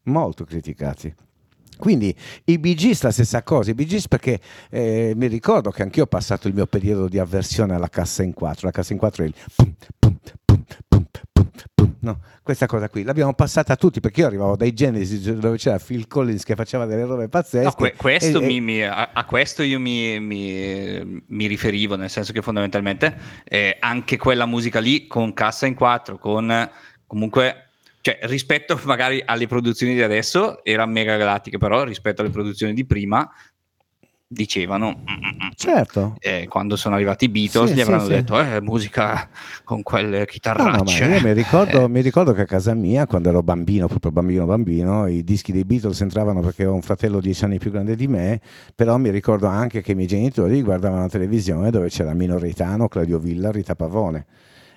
[0.02, 1.14] molto criticati.
[1.78, 4.38] Quindi i Bee Gees la stessa cosa, i Bee Gees perché
[4.68, 8.34] eh, mi ricordo che anch'io ho passato il mio periodo di avversione alla cassa in
[8.34, 10.18] quattro, la cassa in quattro è il pum, pum,
[12.00, 16.06] no, questa cosa qui l'abbiamo passata tutti perché io arrivavo dai Genesis dove c'era Phil
[16.06, 17.64] Collins che faceva delle robe pazzesche.
[17.64, 22.32] No, que- questo e, mi, mi, a, a, questo io mi, mi, riferivo, nel senso
[22.32, 26.70] che fondamentalmente eh, anche quella musica lì con cassa in quattro, con
[27.06, 27.64] comunque
[28.02, 32.86] cioè rispetto magari alle produzioni di adesso era mega galattica però rispetto alle produzioni di
[32.86, 33.30] prima
[34.32, 38.10] dicevano mm, mm, mm, certo eh, quando sono arrivati i Beatles sì, gli avranno sì,
[38.10, 38.48] detto sì.
[38.48, 39.28] Eh, musica
[39.64, 41.88] con quelle chitarracce no, no, mi ricordo, eh.
[41.88, 45.64] mi ricordo, che a casa mia quando ero bambino proprio bambino bambino i dischi dei
[45.64, 48.40] Beatles entravano perché ho un fratello dieci anni più grande di me
[48.72, 52.86] però mi ricordo anche che i miei genitori guardavano la televisione dove c'era Mino Reitano
[52.86, 54.26] Claudio Villa Rita Pavone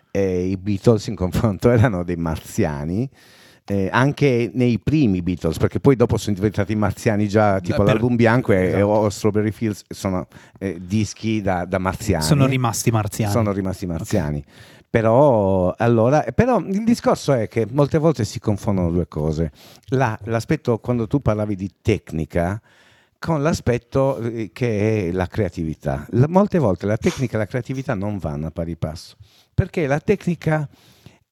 [0.09, 3.07] e i Beatles in confronto erano dei marziani
[3.65, 7.93] eh, anche nei primi Beatles, perché poi dopo sono diventati marziani già, tipo per...
[7.93, 9.07] l'album bianco e, esatto.
[9.07, 10.27] e Strawberry Fields sono
[10.59, 12.23] eh, dischi da, da, marziani.
[12.23, 13.31] Sono rimasti marziani.
[13.31, 14.37] Sono rimasti marziani.
[14.39, 14.53] Okay.
[14.89, 19.51] Però, allora, però il discorso è che molte volte si confondono due cose.
[19.87, 22.61] La, l'aspetto, quando tu parlavi di tecnica,
[23.17, 26.05] con l'aspetto eh, che è la creatività.
[26.11, 29.15] La, molte volte la tecnica e la creatività non vanno a pari passo,
[29.53, 30.67] perché la tecnica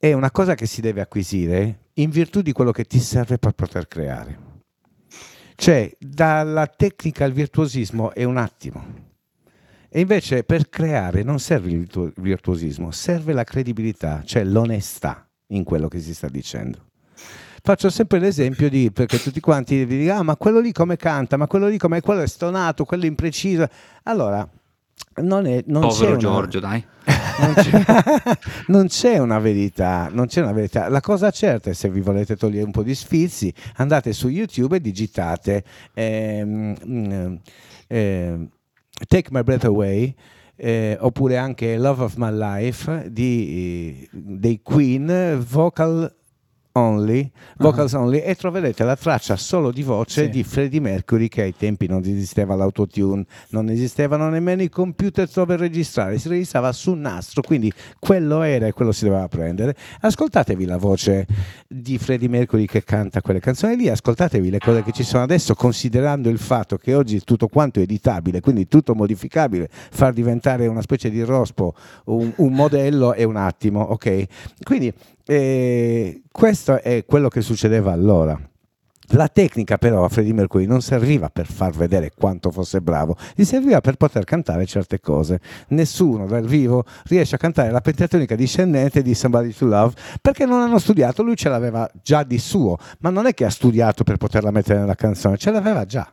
[0.01, 3.51] è una cosa che si deve acquisire in virtù di quello che ti serve per
[3.51, 4.49] poter creare.
[5.53, 8.83] Cioè, dalla tecnica al virtuosismo è un attimo.
[9.87, 15.87] E invece per creare non serve il virtuosismo, serve la credibilità, cioè l'onestà in quello
[15.87, 16.87] che si sta dicendo.
[17.61, 21.37] Faccio sempre l'esempio di, perché tutti quanti vi dicono, ah ma quello lì come canta,
[21.37, 23.67] ma quello lì come, quello è stonato, quello impreciso.
[24.05, 24.49] Allora,
[25.21, 25.63] non è...
[25.67, 26.17] Non Povero una...
[26.17, 26.85] Giorgio, dai.
[27.39, 27.83] non, c'è,
[28.67, 30.87] non c'è una verità, non c'è una verità.
[30.89, 34.77] La cosa certa è se vi volete togliere un po' di sfizi, andate su YouTube
[34.77, 37.35] e digitate ehm, mm,
[37.87, 38.47] eh,
[39.07, 40.15] Take My Breath Away.
[40.55, 46.13] eh, oppure anche Love of My Life di, dei Queen Vocal
[46.73, 50.29] Only, Vocals Only e troverete la traccia solo di voce Sì.
[50.29, 55.57] di Freddie Mercury che ai tempi non esisteva l'autotune, non esistevano nemmeno i computer dove
[55.57, 59.75] registrare, si registrava su nastro, quindi quello era e quello si doveva prendere.
[59.99, 61.27] Ascoltatevi la voce
[61.67, 65.53] di Freddie Mercury che canta quelle canzoni lì, ascoltatevi le cose che ci sono adesso,
[65.55, 70.81] considerando il fatto che oggi tutto quanto è editabile, quindi tutto modificabile, far diventare una
[70.81, 71.73] specie di rospo
[72.05, 74.25] un, un modello è un attimo, ok?
[74.63, 74.93] Quindi
[75.25, 78.39] eh, questo è quello che succedeva allora.
[79.13, 83.43] La tecnica però a Freddie Mercury non serviva per far vedere quanto fosse bravo, gli
[83.43, 85.41] serviva per poter cantare certe cose.
[85.69, 90.61] Nessuno dal vivo riesce a cantare la pentatonica discendente di Somebody to Love perché non
[90.61, 94.15] hanno studiato, lui ce l'aveva già di suo, ma non è che ha studiato per
[94.15, 96.09] poterla mettere nella canzone, ce l'aveva già.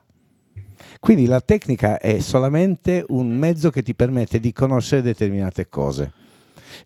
[0.98, 6.17] Quindi la tecnica è solamente un mezzo che ti permette di conoscere determinate cose.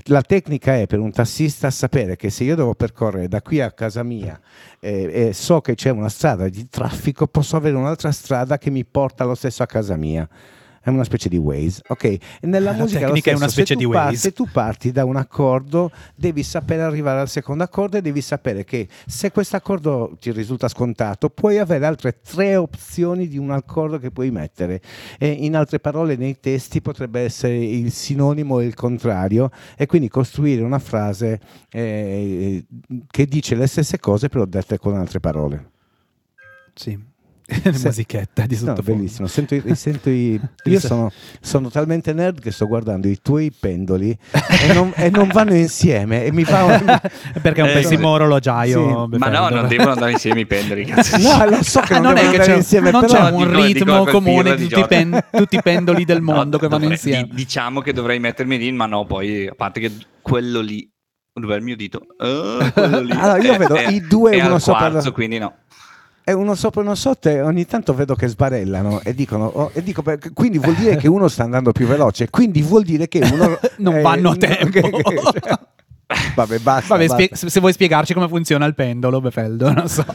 [0.04, 3.70] La tecnica è per un tassista sapere che se io devo percorrere da qui a
[3.72, 4.40] casa mia
[4.80, 8.84] eh, e so che c'è una strada di traffico, posso avere un'altra strada che mi
[8.84, 10.28] porta lo stesso a casa mia.
[10.84, 12.04] È una specie di Waze, ok?
[12.04, 14.16] E nella La musica tecnica è una specie se tu di Waze.
[14.16, 18.64] se tu parti da un accordo, devi sapere arrivare al secondo accordo e devi sapere
[18.64, 23.98] che se questo accordo ti risulta scontato, puoi avere altre tre opzioni di un accordo
[24.00, 24.80] che puoi mettere.
[25.18, 30.08] E in altre parole, nei testi potrebbe essere il sinonimo e il contrario, e quindi
[30.08, 31.38] costruire una frase
[31.70, 32.64] eh,
[33.08, 35.70] che dice le stesse cose, però dette con altre parole.
[36.74, 37.10] Sì.
[37.64, 38.82] Musichette di No, sottofondo.
[38.82, 39.26] bellissimo.
[39.28, 44.16] Sento i- sento i- io sono, sono talmente nerd che sto guardando i tuoi pendoli
[44.30, 46.24] e non, e non vanno insieme.
[46.24, 47.00] E mi fa
[47.42, 48.14] Perché è un Eh, pessimo sì.
[48.14, 49.08] orologiaio.
[49.10, 49.18] Sì.
[49.18, 50.84] Ma no, non devono andare insieme i pendoli.
[50.84, 51.16] Cazzo.
[51.18, 53.12] No, lo so che Ah, non, non è devono che andare c'è, insieme, non però
[53.14, 56.32] c'è Dico- un dico ritmo per comune di tutti, pen- tutti i pendoli del No,
[56.34, 57.28] mondo che vanno dovrei- insieme.
[57.28, 60.88] di- diciamo che dovrei mettermi lì, ma no, poi a parte che quello lì,
[61.32, 62.00] dov'è il mio dito?
[62.18, 65.54] Lì Allora, io è- vedo è- i due è uno al sopra quarzo, quindi no.
[66.24, 69.70] È uno sopra e uno sotto e ogni tanto vedo che sbarellano e dicono oh,
[69.74, 70.02] e dico
[70.34, 73.96] quindi vuol dire che uno sta andando più veloce quindi vuol dire che uno Non
[73.96, 74.70] eh, vanno a tempo.
[74.70, 74.80] che-
[75.40, 75.58] che-
[76.34, 77.22] vabbè basta, Vabbè, basta.
[77.36, 80.04] spie- se vuoi spiegarci come funziona il pendolo, Befeldo, non so.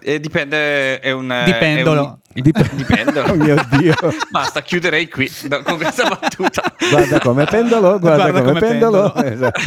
[0.00, 1.30] Eh, dipende, è un...
[1.30, 2.02] è Dipendolo.
[2.34, 3.30] un- Dip- Dipendolo.
[3.30, 3.94] oh mio dio
[4.28, 5.30] Basta, chiuderei qui
[5.62, 6.62] con questa battuta.
[6.90, 9.60] guarda come pendolo guarda, come, pendolo, Esatto.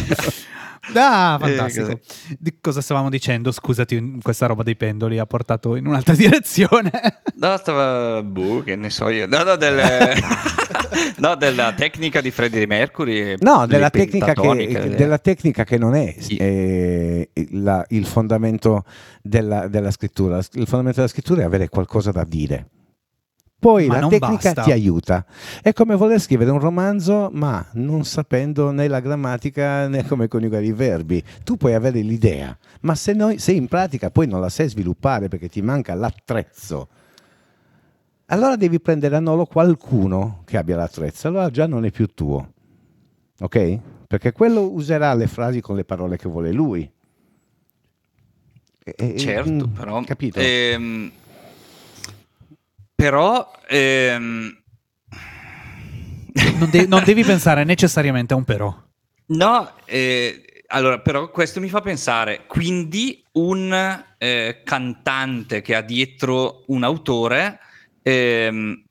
[0.94, 1.98] Ah, Eh, fantastico.
[2.38, 3.50] Di cosa stavamo dicendo?
[3.52, 6.90] Scusati, questa roba dei pendoli ha portato in un'altra direzione.
[7.36, 8.22] No, stava...
[8.22, 9.26] Boh, che ne so io.
[9.26, 10.14] No, no, del-
[11.18, 13.36] no, della tecnica di Freddie Mercury.
[13.40, 16.36] No, della tecnica, che, le- della tecnica che non è Sì.
[16.36, 18.84] eh, la- il fondamento
[19.22, 20.38] della, della scrittura.
[20.38, 22.66] Il fondamento della scrittura è avere qualcosa da dire.
[23.60, 24.62] Poi Ma la tecnica basta.
[24.62, 25.24] ti aiuta.
[25.60, 30.64] È come voler scrivere un romanzo, ma non sapendo né la grammatica né come coniugare
[30.64, 31.20] i verbi.
[31.42, 35.26] Tu puoi avere l'idea, ma se, noi- se in pratica poi non la sai sviluppare
[35.26, 36.88] perché ti manca l'attrezzo,
[38.26, 41.26] allora devi prendere a nolo qualcuno che abbia l'attrezzo.
[41.26, 42.52] Allora già non è più tuo.
[43.40, 43.78] Ok?
[44.06, 46.88] Perché quello userà le frasi con le parole che vuole lui.
[48.84, 50.00] E- Certo, mm, però...
[50.02, 50.38] Capito?
[50.40, 51.10] ehm,
[53.02, 53.48] però...
[53.68, 54.60] ehm,
[56.58, 58.74] Non, de- non devi pensare necessariamente a un però.
[59.26, 66.64] No, eh, allora, però questo mi fa pensare, quindi un eh, cantante che ha dietro
[66.68, 67.60] un autore,
[68.02, 68.82] ehm,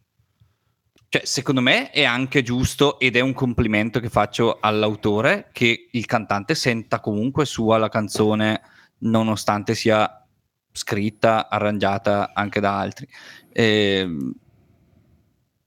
[1.09, 6.05] cioè, secondo me è anche giusto ed è un complimento che faccio all'autore che il
[6.05, 8.61] cantante senta comunque sua la canzone
[8.99, 10.26] nonostante sia
[10.77, 13.05] scritta, arrangiata anche da altri.
[13.51, 14.33] Ehm,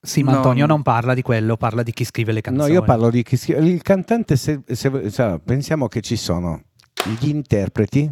[0.03, 0.37] Sì, ma No.
[0.39, 2.73] Antonio non parla di quello, parla di chi scrive le No, canzoni.
[2.73, 3.61] io parlo di chi scrive.
[3.69, 6.63] Il cantante, se, se- cioè, pensiamo che ci sono
[7.03, 8.09] gli interpreti,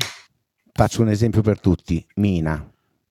[0.75, 2.63] faccio un esempio per tutti, Mina,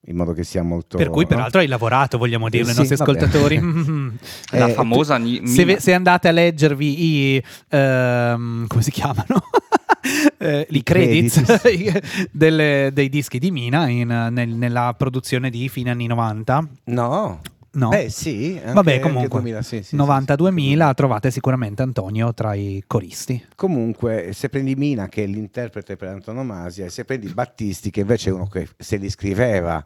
[0.06, 0.96] in modo che sia molto...
[0.96, 3.10] Per cui, peraltro, hai lavorato, vogliamo dirlo ai Sì, nostri vabbè.
[3.18, 3.56] ascoltatori.
[4.56, 9.42] La Eh, famosa Ni- se, se andate a leggervi i ehm, come si chiamano?
[10.40, 12.28] Eh, I I credits credits.
[12.30, 16.68] delle- dei dischi di Mina in- nel- nella produzione di fine anni 90.
[16.84, 17.40] No,
[17.72, 22.54] No, Beh sì, anche- Vabbè, comunque, 2000, sì, sì, sì, 90-2000 trovate sicuramente Antonio tra
[22.54, 23.44] i coristi.
[23.54, 28.30] Comunque, se prendi Mina, che è l'interprete per antonomasia, e se prendi Battisti, che invece
[28.30, 29.84] è uno che se li scriveva,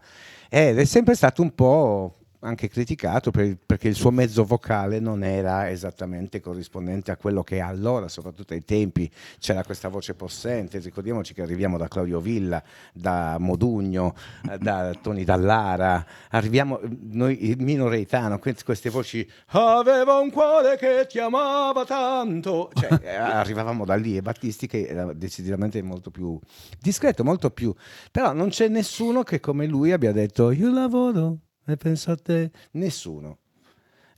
[0.48, 5.24] ed è sempre stato un po' anche criticato per- perché il suo mezzo vocale non
[5.24, 10.78] era esattamente corrispondente a quello che allora, soprattutto ai tempi, c'era questa voce possente.
[10.78, 12.62] Ricordiamoci che arriviamo da Claudio Villa,
[12.92, 14.14] da Modugno,
[14.50, 16.80] eh, da Toni Dallara, arriviamo
[17.10, 22.70] noi il Mino Reitano, que- queste voci aveva un cuore che ti amava tanto.
[22.74, 26.38] Cioè, eh, arrivavamo da lì e Battisti che era decisamente molto più
[26.78, 27.74] discreto, molto più
[28.10, 32.50] però non c'è nessuno che come lui abbia detto io lavoro e penso a te.
[32.72, 33.38] Nessuno.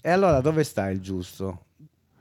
[0.00, 1.64] E allora dove sta il giusto?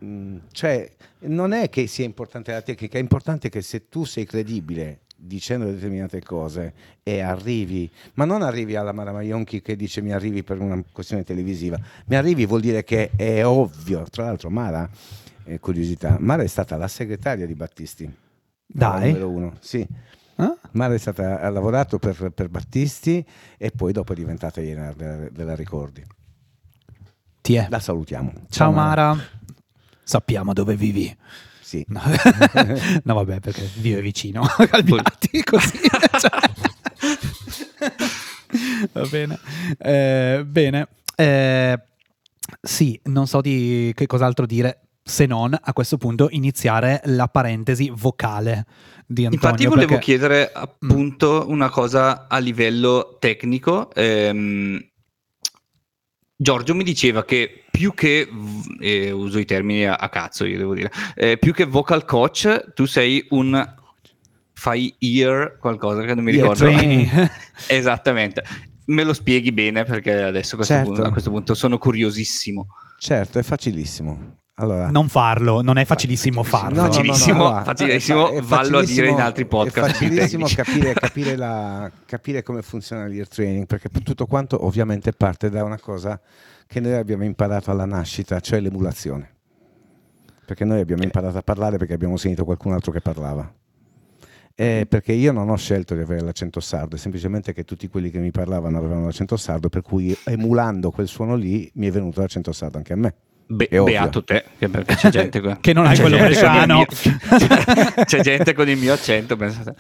[0.04, 4.26] Mm, cioè, non è che sia importante la tecnica, è importante che se tu sei
[4.26, 10.12] credibile dicendo determinate cose e arrivi, ma non arrivi alla Mara Maionchi che dice mi
[10.12, 14.04] arrivi per una questione televisiva, mi arrivi vuol dire che è ovvio.
[14.10, 14.90] Tra l'altro Mara,
[15.46, 18.12] eh, curiosità, Mara è stata la segretaria di Battisti.
[18.66, 19.08] Dai.
[19.12, 19.88] Numero uno, sì.
[20.36, 20.58] Ah?
[20.72, 23.26] Mara è stata, ha lavorato per, per Battisti
[23.58, 26.04] e poi dopo è diventata iena della, della Ricordi.
[27.42, 27.68] Ti è.
[27.70, 28.32] La salutiamo.
[28.50, 29.16] Ciao Mara.
[30.04, 31.16] Sappiamo dove vivi.
[31.62, 31.86] Sì.
[31.90, 32.02] No,
[33.04, 35.80] No, vabbè, perché vive vicino a Calviati, così.
[36.20, 36.30] Cioè.
[38.92, 39.40] Va bene.
[39.78, 40.88] Eh, bene.
[41.16, 41.80] Eh,
[42.62, 47.92] sì, non so di che cos'altro dire se non a questo punto iniziare la parentesi
[47.94, 48.66] vocale
[49.06, 49.46] di Antonio.
[49.48, 53.94] Infatti volevo perché- chiedere appunto una cosa a livello tecnico.
[53.94, 54.80] Ehm,
[56.36, 60.58] Giorgio mi diceva che più che, v- e uso i termini a, a cazzo io
[60.58, 63.76] devo dire, eh, più che vocal coach tu sei un
[64.54, 66.68] fai ear qualcosa che non mi ricordo.
[67.68, 68.44] Esattamente.
[68.86, 70.92] Me lo spieghi bene perché adesso a questo, Certo.
[70.92, 72.68] punto, a questo punto sono curiosissimo.
[72.98, 74.38] Certo, è facilissimo.
[74.56, 76.84] Allora, non farlo, non è facilissimo farlo.
[76.84, 80.08] No, no, no, no, Facilissimo, facilissimo, è vallo a dire in altri È podcast più
[80.10, 85.64] facilissimo capire, capire, la- capire come funziona l'ear training, perché tutto quanto ovviamente parte da
[85.64, 86.22] una cosa
[86.68, 89.32] che noi abbiamo imparato alla nascita, cioè l'emulazione.
[90.46, 93.52] Perché noi abbiamo imparato a parlare perché abbiamo sentito qualcun altro che parlava.
[94.54, 98.12] Eh, perché io non ho scelto di avere l'accento sardo, è semplicemente che tutti quelli
[98.12, 102.22] che mi parlavano avevano l'accento sardo, per cui emulando quel suono lì mi è venuto
[102.22, 103.16] l'accento sardo anche a me.
[103.46, 106.76] Be- beato te, che perché c'è gente qua- Che non hai quello con bresciano.
[106.76, 106.86] mio-
[108.06, 109.76] c'è gente con il mio accento, pensate.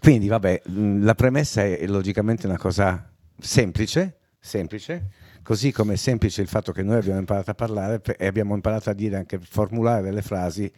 [0.00, 5.10] Quindi, vabbè, mh, la premessa è logicamente una cosa semplice, semplice,
[5.42, 8.90] così come è semplice il fatto che noi abbiamo imparato a parlare e abbiamo imparato
[8.90, 10.70] a dire anche formulare delle frasi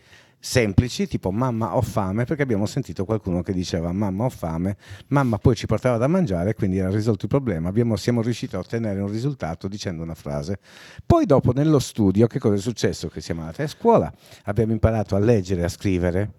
[0.46, 4.76] semplici, tipo mamma ho fame, perché abbiamo sentito qualcuno che diceva mamma ho fame,
[5.08, 8.60] mamma poi ci portava da mangiare, quindi era risolto il problema, abbiamo, siamo riusciti a
[8.60, 10.60] ottenere un risultato dicendo una frase.
[11.04, 13.08] Poi dopo nello studio che cosa è successo?
[13.08, 14.12] Che siamo andati a scuola,
[14.44, 16.30] abbiamo imparato a leggere, a scrivere,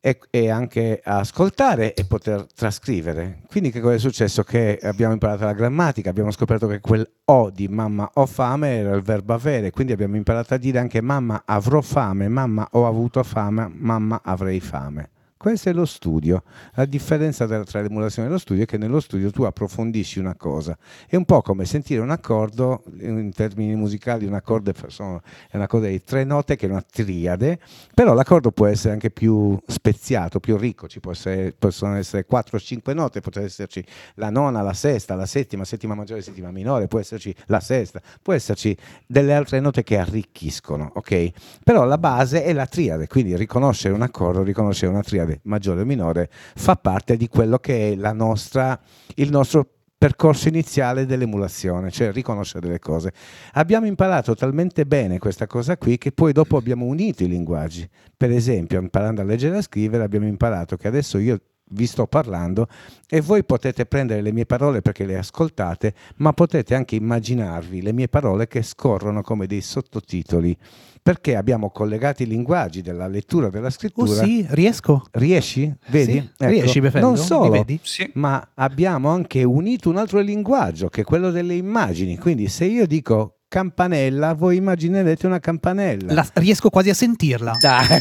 [0.00, 3.42] e, e anche ascoltare e poter trascrivere.
[3.46, 4.42] Quindi che cosa è successo?
[4.42, 8.94] Che abbiamo imparato la grammatica, abbiamo scoperto che quel O di mamma ho fame era
[8.94, 13.22] il verbo avere, quindi abbiamo imparato a dire anche mamma avrò fame, mamma ho avuto
[13.22, 15.10] fame, mamma avrei fame.
[15.40, 16.42] Questo è lo studio.
[16.74, 20.76] La differenza tra, l'emulazione e lo studio è che nello studio tu approfondisci una cosa.
[21.06, 25.86] È un po' come sentire un accordo, in termini musicali un accordo è una cosa
[25.86, 27.58] di tre note che è una triade,
[27.94, 33.22] però l'accordo può essere anche più speziato, più ricco, ci essere- possono essere 4-5 note,
[33.22, 33.82] può esserci
[34.16, 38.34] la nona, la sesta, la settima, settima maggiore, settima minore, può esserci la sesta, può
[38.34, 38.76] esserci
[39.06, 41.30] delle altre note che arricchiscono, ok?
[41.64, 45.84] Però la base è la triade, quindi riconoscere un accordo, riconoscere una triade maggiore o
[45.84, 48.78] minore fa parte di quello che è nostra,
[49.16, 49.66] il nostro
[50.00, 53.12] percorso iniziale dell'emulazione, cioè riconoscere delle cose.
[53.52, 57.86] Abbiamo imparato talmente bene questa cosa qui che poi dopo abbiamo unito i linguaggi.
[58.16, 61.38] Per esempio, imparando a leggere e a scrivere, abbiamo imparato che adesso io
[61.72, 62.66] vi sto parlando
[63.08, 67.92] e voi potete prendere le mie parole perché le ascoltate, ma potete anche immaginarvi le
[67.92, 70.56] mie parole che scorrono come dei sottotitoli,
[71.02, 74.22] perché abbiamo collegato i linguaggi della lettura e della Oh scrittura.
[74.24, 75.04] sì, riesco.
[75.12, 75.72] Riesci?
[75.88, 76.12] Vedi?
[76.12, 77.06] Sì, Ecco, riesci, Befello?
[77.06, 77.78] Non solo, vedi?
[77.82, 78.10] Sì.
[78.14, 82.18] ma abbiamo anche unito un altro linguaggio che è quello delle immagini.
[82.18, 86.12] Quindi se io dico campanella, voi immaginerete una campanella.
[86.12, 87.56] La- riesco quasi a sentirla.
[87.58, 87.84] Dai.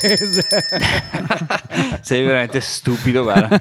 [2.02, 3.60] Sei veramente stupido, guarda.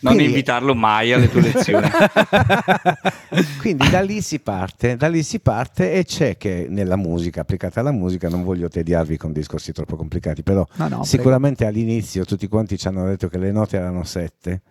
[0.00, 1.90] Non Quindi- invitarlo mai alle tue lezioni.
[3.58, 7.80] Quindi da lì si parte, da lì si parte e c'è che nella musica, applicata
[7.80, 12.46] alla musica, non voglio tediarvi con discorsi troppo complicati, però No, no, sicuramente all'inizio tutti
[12.46, 14.62] quanti ci hanno detto che le note erano sette.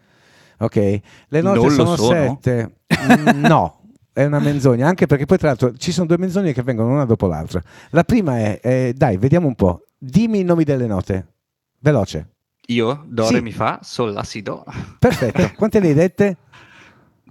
[0.60, 1.00] Ok?
[1.28, 2.40] Le note sono, sono?
[2.42, 2.72] sette.
[3.04, 3.79] Mm, no.
[4.12, 7.06] È una menzogna, anche perché poi tra l'altro ci sono due menzogne che vengono una
[7.06, 7.62] dopo l'altra.
[7.92, 11.28] La prima è, eh, dai, vediamo un po', dimmi i nomi delle note,
[11.80, 12.28] veloce.
[12.68, 13.42] Io, do, Sì.
[13.42, 14.64] mi fa, sol, la, si, do.
[15.00, 16.38] Perfetto, quante le hai dette?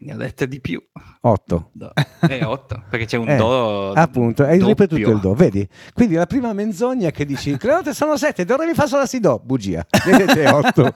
[0.01, 0.81] Ne ho dette di più.
[1.21, 1.71] 8.
[1.73, 1.93] Do.
[2.21, 3.93] È 8, perché c'è un Eh, do.
[3.93, 4.67] appunto, hai doppio.
[4.69, 5.69] ripetuto il do, vedi?
[5.93, 9.19] Quindi la prima menzogna che dici, le note sono 7, dovrei fare solo la si
[9.21, 10.95] do, bugia, vedete 8.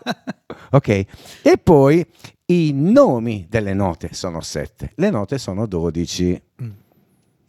[0.70, 2.06] ok, e poi
[2.46, 6.42] i nomi delle note sono 7, le note sono 12.
[6.62, 6.70] Mm.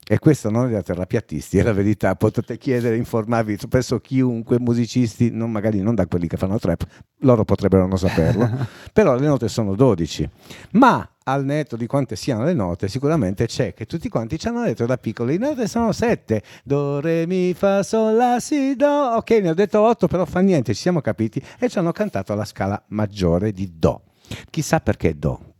[0.06, 2.14] E questo non è da terrapiattisti, è la verità.
[2.16, 6.84] Potete chiedere, informarvi presso chiunque, musicisti, non, magari non da quelli che fanno trap,
[7.20, 8.50] loro potrebbero non saperlo,
[8.92, 10.30] però le note sono 12.
[10.72, 14.64] Ma al netto di quante siano le note, sicuramente c'è che tutti quanti ci hanno
[14.64, 18.88] detto da piccoli, le note sono 7, do, re, mi, fa, sol, la, si, do.
[18.88, 22.34] Ok, ne ho detto 8, però fa niente, ci siamo capiti e ci hanno cantato
[22.36, 24.04] la scala maggiore di do.
[24.50, 25.54] Chissà perché do.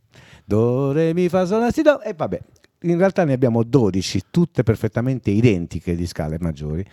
[0.46, 2.02] Do, re, mi, fa, sol, la, si, do.
[2.02, 2.40] E vabbè,
[2.82, 6.86] in realtà ne abbiamo 12, tutte perfettamente identiche di scale maggiori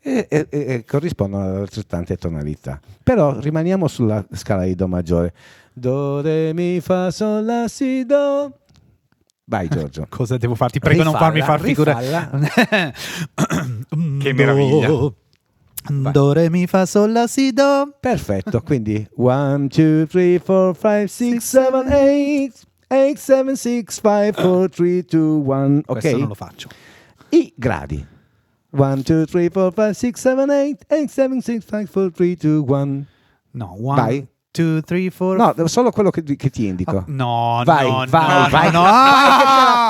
[0.00, 2.78] e, e- e corrispondono ad altrettante tonalità.
[3.02, 5.32] Però rimaniamo sulla scala di Do maggiore.
[5.76, 8.60] Do, re, mi, fa, sol, la, si, do.
[9.46, 10.06] Vai Giorgio.
[10.08, 10.78] Cosa devo farti?
[10.78, 12.92] Prego, non farmi far Rifalla, figura.
[14.20, 14.86] Che meraviglia.
[14.86, 15.14] Do,
[16.12, 17.92] do, re, mi, fa, sol, la, si, do.
[17.98, 22.52] Perfetto, quindi 1, 2, 3, 4, 5, 6, 7, 8,
[22.88, 25.80] 8, 7, 6, 5, 4, 3, 2, 1.
[25.84, 26.36] Questo non lo Ok?
[26.36, 26.68] faccio.
[27.30, 28.06] I gradi.
[28.70, 32.56] 1, 2, 3, 4, 5, 6, 7, 8, 8, 7, 6, 5, 4, 3, 2,
[32.58, 33.06] 1.
[33.50, 34.26] No, one, Vai.
[34.56, 35.36] Two, three, four.
[35.36, 36.98] No, solo quello che, che ti indico.
[36.98, 38.70] Oh, no, Vai, no, vai, no, vai.
[38.70, 38.82] no, no.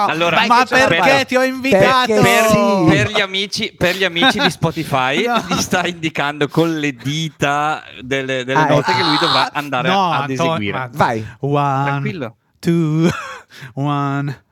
[0.04, 2.12] Vai Allora, ma vai perché ti ho invitato?
[2.22, 2.84] Per, sì.
[2.88, 5.44] per gli amici, per gli amici di Spotify No.
[5.48, 8.98] gli sta indicando con le dita delle, delle Ah, note ecco.
[9.00, 10.78] che lui dovrà andare No, ad eseguire.
[10.78, 11.26] ma- Vai.
[11.40, 12.36] One, Tranquillo.
[12.58, 13.08] two,
[13.74, 14.42] one,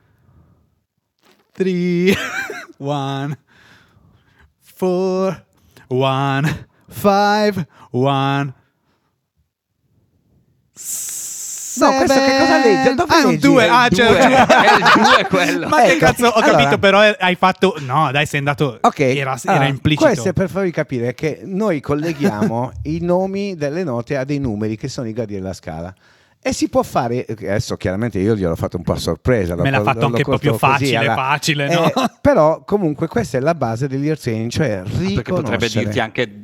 [1.53, 2.15] three,
[2.79, 3.37] one,
[4.61, 5.45] four,
[5.89, 8.55] one, five, one.
[10.75, 12.95] No, questo che cosa leggi?
[12.95, 13.39] Dove ah, un leggi?
[13.47, 13.63] due.
[13.63, 14.19] È il Ah, c'è due.
[14.47, 15.69] È il due quello.
[15.69, 17.75] Ma che Ecco, cazzo, ho allora- capito, però eh, hai fatto.
[17.81, 18.79] No, dai, sei andato.
[18.81, 20.05] Ok, Era, era allora, implicito.
[20.05, 24.77] Questo è per farvi capire che noi colleghiamo i nomi delle note a dei numeri
[24.77, 25.95] che sono i gradi della scala.
[26.45, 29.55] E si può fare, adesso chiaramente io gliel'ho fatto un po' a sorpresa.
[29.55, 31.93] Me l'ha fatto l'ho anche colto proprio così, facile, alla- facile, Eh, no?
[32.21, 35.15] però comunque questa è la base degli ear training, cioè riconoscere.
[35.15, 36.43] Perché potrebbe dirti anche.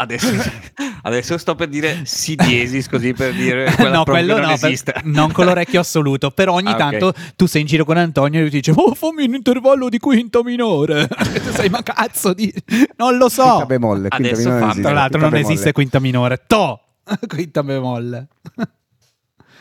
[0.00, 0.32] Adesso,
[1.02, 4.68] adesso sto per dire si diesis così per dire no, proprio quello non no, per-
[4.70, 4.94] esiste.
[5.04, 6.30] non con l'orecchio assoluto.
[6.30, 8.94] Però ogni Ah, tanto tu sei in giro con Antonio e lui ti dice: Oh,
[8.94, 11.06] fammi un intervallo di quinta minore.
[11.34, 12.50] E tu sei, ma cazzo, di...
[12.96, 13.42] non lo so.
[13.42, 15.52] Quinta bemolle, quinta Adesso minore fa- Tra l'altro, non bemolle.
[15.52, 16.42] esiste quinta minore.
[16.46, 16.80] To!
[17.28, 18.28] quinta bemolle.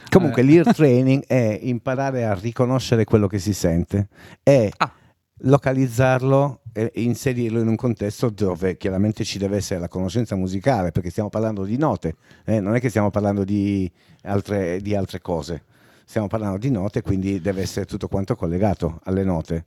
[0.09, 0.45] Comunque Eh.
[0.45, 4.07] l'ear training è imparare a riconoscere quello che si sente
[4.41, 4.91] e Ah.
[5.39, 11.09] Localizzarlo e inserirlo in un contesto dove chiaramente ci deve essere la conoscenza musicale, perché
[11.09, 12.15] stiamo parlando di note,
[12.45, 13.89] eh, non è che stiamo parlando di
[14.23, 15.63] altre, di altre cose,
[16.05, 19.65] stiamo parlando di note, quindi deve essere tutto quanto collegato alle note.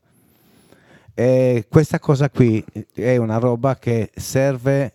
[1.15, 2.65] E questa cosa qui
[2.95, 4.95] è una roba che serve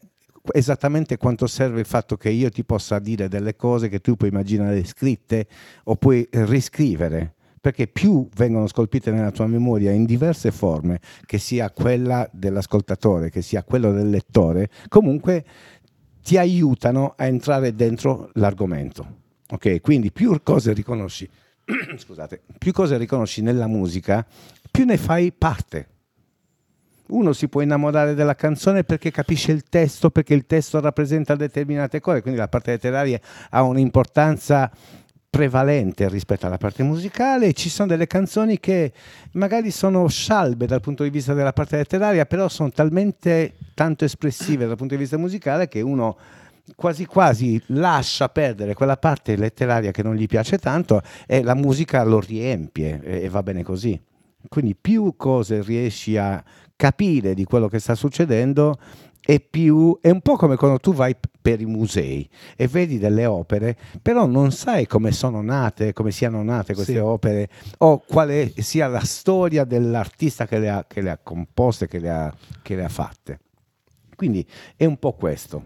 [0.51, 4.29] esattamente quanto serve il fatto che io ti possa dire delle cose che tu puoi
[4.29, 5.47] immaginare scritte
[5.83, 7.33] o puoi riscrivere.
[7.67, 13.41] Perché più vengono scolpite nella tua memoria in diverse forme, che sia quella dell'ascoltatore, che
[13.41, 15.43] sia quello del lettore, comunque
[16.23, 19.15] ti aiutano a entrare dentro l'argomento.
[19.49, 21.29] Ok, quindi più cose riconosci,
[21.97, 24.25] scusate, più cose riconosci nella musica,
[24.71, 25.89] più ne fai parte.
[27.07, 31.99] Uno si può innamorare della canzone perché capisce il testo, perché il testo rappresenta determinate
[31.99, 34.71] cose, quindi la parte letteraria ha un'importanza
[35.29, 37.53] prevalente rispetto alla parte musicale.
[37.53, 38.91] Ci sono delle canzoni che
[39.33, 44.65] magari sono scialbe dal punto di vista della parte letteraria, però sono talmente tanto espressive
[44.65, 46.17] dal punto di vista musicale che uno
[46.75, 52.03] quasi quasi lascia perdere quella parte letteraria che non gli piace tanto e la musica
[52.03, 53.99] lo riempie e, va bene così.
[54.47, 56.43] Quindi più cose riesci a
[56.75, 58.77] capire di quello che sta succedendo
[59.29, 63.25] e più è un po' come quando tu vai per i musei e vedi delle
[63.25, 66.97] opere, però non sai come sono nate, come siano nate queste Sì.
[66.99, 67.49] opere
[67.79, 72.09] o quale sia la storia dell'artista che le ha, che le ha composte, che le
[72.09, 73.39] ha, che le ha fatte.
[74.15, 74.47] Quindi
[74.77, 75.61] è un po' questo.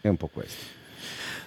[0.00, 0.64] È un po' questo.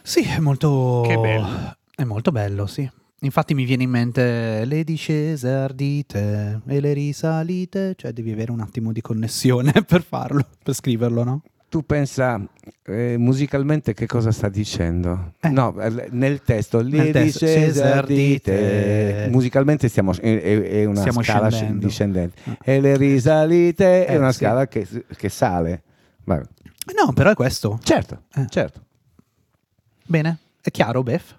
[0.03, 1.03] Sì, è molto.
[1.07, 1.77] Che bello.
[1.95, 2.89] È molto bello, sì.
[3.21, 8.59] Infatti mi viene in mente le discese ardite e le risalite, cioè devi avere un
[8.59, 11.41] attimo di connessione per farlo, per scriverlo, no?
[11.67, 12.39] Tu pensa
[12.83, 15.33] eh, musicalmente che cosa sta dicendo?
[15.41, 15.49] Eh.
[15.49, 18.53] No, eh, nel testo, le Nel testo, discese ardite.
[18.53, 19.27] ardite.
[19.31, 21.85] Musicalmente stiamo, è, è- è una Stiamo scala scendendo.
[21.87, 22.41] discendente.
[22.45, 22.57] Ah.
[22.63, 24.37] E le risalite è Eh, una sì.
[24.37, 24.87] scala che,
[25.17, 25.81] che sale.
[26.25, 26.43] Vabbè.
[27.03, 27.79] No, però è questo.
[27.81, 28.45] Certo, Eh.
[28.49, 28.81] certo.
[30.05, 31.35] Bene, è chiaro, Bef?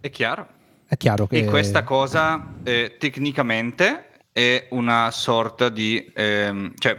[0.00, 0.46] È chiaro?
[0.88, 1.38] È chiaro che...
[1.38, 6.10] E questa cosa eh, tecnicamente è una sorta di...
[6.14, 6.98] ehm, cioè,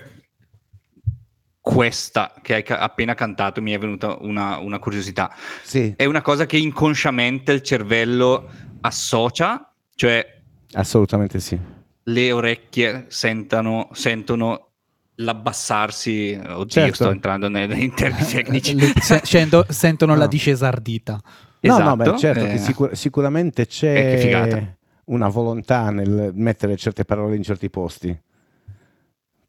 [1.61, 5.33] questa che hai ca- appena cantato mi è venuta una, una curiosità.
[5.63, 8.49] Sì, È una cosa che inconsciamente il cervello
[8.81, 10.41] associa, cioè
[10.73, 11.59] assolutamente sì.
[12.03, 14.69] le orecchie sentano, sentono
[15.15, 16.93] l'abbassarsi, oddio Certo.
[16.93, 18.75] sto entrando nei, nei termini tecnici.
[18.75, 20.27] Le- se- scendo- sentono la No.
[20.29, 21.19] discesa ardita.
[21.61, 27.05] No, no, Esatto, beh, certo eh, sicur- sicuramente Eh, c'è una volontà nel mettere certe
[27.05, 28.17] parole in certi posti.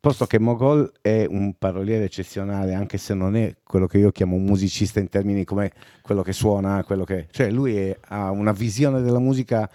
[0.00, 4.36] Posto che Mogol è un paroliere eccezionale, anche se non è quello che io chiamo
[4.36, 7.26] un musicista in termini come quello che suona, quello che...
[7.30, 9.68] Cioè lui è- ha una visione della musica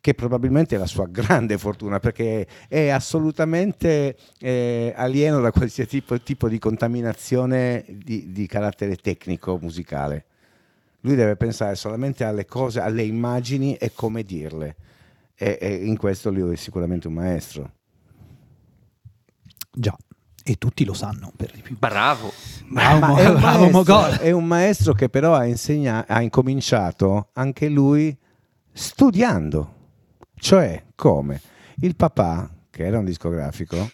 [0.00, 6.20] che probabilmente è la sua grande fortuna, perché è assolutamente eh, alieno da qualsiasi tipo,
[6.20, 10.24] tipo di contaminazione di, di carattere tecnico musicale.
[11.02, 14.76] Lui deve pensare solamente alle cose, alle immagini e come dirle.
[15.34, 17.72] E, e in questo lui è sicuramente un maestro.
[19.70, 19.96] Già,
[20.42, 21.76] e tutti lo sanno per di più.
[21.78, 22.32] Bravo.
[22.66, 24.10] Bravo, Ma è, un bravo maestro, Mogol.
[24.18, 28.16] è un maestro che però ha, insegna- ha incominciato anche lui
[28.72, 29.74] studiando.
[30.34, 31.40] Cioè, come?
[31.80, 33.90] Il papà, che era un discografico,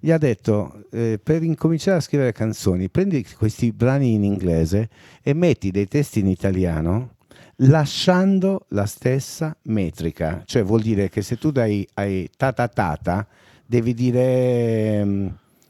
[0.00, 4.88] gli ha detto, eh, per incominciare a scrivere canzoni, prendi questi brani in inglese
[5.22, 7.16] e metti dei testi in italiano
[7.56, 10.42] lasciando la stessa metrica.
[10.46, 13.26] Cioè vuol dire che se tu dai ai tata tata,
[13.66, 15.26] devi dire mm,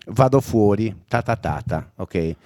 [0.07, 2.15] vado fuori, tata tata, ok?
[2.15, 2.37] Eh,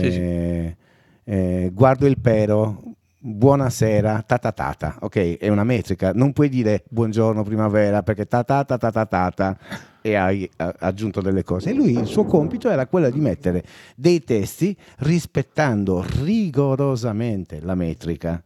[0.00, 1.30] Sì, sì.
[1.30, 2.82] eh, guardo il pero,
[3.18, 5.36] buonasera, tata tata, ok?
[5.36, 9.58] È una metrica, non puoi dire buongiorno primavera perché tata tata tata tata
[10.06, 11.70] e hai aggiunto delle cose.
[11.70, 13.64] E lui il suo compito era quello di mettere
[13.96, 18.40] dei testi rispettando rigorosamente la metrica.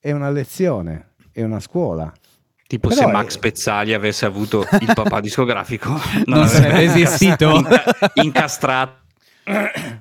[0.00, 2.10] È una lezione, è una scuola.
[2.66, 5.92] Tipo Però se è- Max Pezzali avesse avuto il papà discografico,
[6.24, 7.50] Non sarebbe esistito.
[7.50, 9.00] Inca- incastrato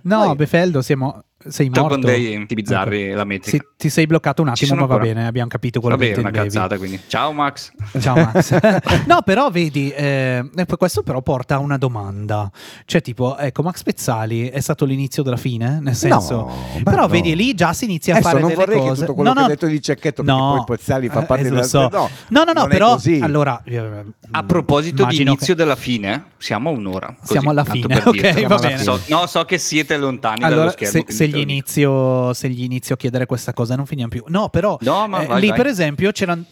[0.04, 1.88] No, Poi- Befeldo, siamo, sei morto.
[1.88, 3.16] con dei bizzarri Ecco.
[3.18, 3.58] la metrica.
[3.58, 5.14] Sì, ti sei bloccato un attimo, ma sono va ancora.
[5.14, 6.54] bene, abbiamo capito quello Vabbè, che è una intendevi.
[6.56, 7.00] cazzata quindi.
[7.08, 7.72] Ciao Max.
[8.00, 8.60] Ciao Max.
[9.08, 12.50] no, però vedi, eh, poi questo però porta a una domanda.
[12.86, 15.80] Cioè, tipo, ecco, Max Pezzali è stato l'inizio della fine?
[15.82, 16.36] Nel senso...
[16.36, 17.08] No, però no.
[17.08, 18.92] vedi, lì già si inizia a Adesso fare non delle vorrei cose.
[18.94, 21.22] che tutto quello no, che no, hai detto di Cecchetto, perché no, poi Pezzali fa
[21.22, 21.62] eh, parte eh, della...
[21.62, 21.90] lo so.
[21.92, 26.70] No, No, no, no, però allora eh, A proposito di inizio che- della fine, siamo
[26.70, 27.08] a un'ora.
[27.20, 28.84] così, Siamo alla fine, ok, va bene.
[29.08, 31.04] No, so che siete lontani dallo schermo.
[31.08, 34.24] se, se gli inizio, se gli inizio a chiedere questa cosa non finiamo più.
[34.28, 35.58] No, però No, ma eh, vai, lì vai.
[35.58, 36.12] per esempio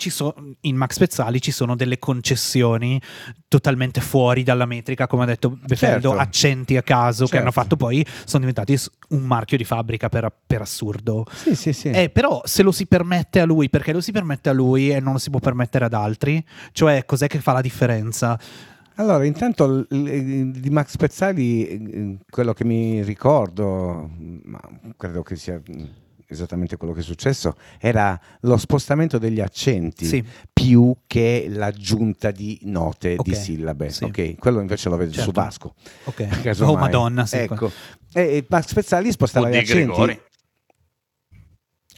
[0.10, 3.00] so- in Max Pezzali ci sono delle concessioni
[3.48, 6.22] totalmente fuori dalla metrica, come ha detto Befeldo, Certo.
[6.22, 7.44] accenti a caso che Certo.
[7.44, 8.78] hanno fatto poi, sono diventati
[9.10, 11.26] un marchio di fabbrica per, per assurdo.
[11.34, 11.90] Sì, sì, sì.
[11.90, 15.00] Eh, però se lo si permette a lui, perché lo si permette a lui e
[15.00, 18.40] non lo si può permettere ad altri, cioè cos'è che fa la differenza?
[19.00, 24.10] Allora, intanto di Max Pezzali, eh, quello che mi ricordo,
[24.44, 24.60] ma
[24.98, 25.86] credo che sia mm,
[26.28, 30.22] esattamente quello che è successo, era lo spostamento degli accenti Sì.
[30.52, 33.90] più che l'aggiunta di note, di Ok, sillabe.
[33.90, 34.04] sì.
[34.04, 35.30] Ok, quello invece lo vedo Certo.
[35.30, 35.76] su Vasco.
[36.04, 36.28] Ok.
[36.44, 36.74] casomai.
[36.74, 37.38] Oh madonna, sì.
[37.38, 37.72] Ecco.
[38.12, 39.86] E, Max Pezzali spostava O gli De accenti.
[39.86, 40.22] Gregori.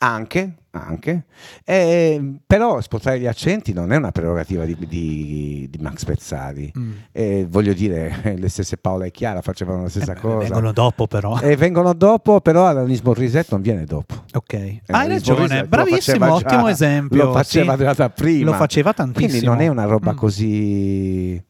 [0.04, 1.26] Anche, anche.
[1.66, 6.72] Eh, però spostare gli accenti non è una prerogativa di, di- di Max Pezzali.
[6.78, 6.92] Mm.
[7.12, 10.38] Eh, voglio dire, le stesse Paola e Chiara facevano la stessa Eh, cosa.
[10.48, 11.40] Vengono dopo però.
[11.40, 14.24] E vengono dopo, però Alanis Morissette non viene dopo.
[14.34, 17.24] Ok, hai Alanis ragione, Morissette lo bravissimo, già- ottimo esempio.
[17.26, 17.96] Lo faceva sì.
[17.96, 18.52] già prima.
[18.52, 19.28] Lo faceva tantissimo.
[19.30, 20.16] Quindi non è una roba Mm.
[20.16, 21.44] così.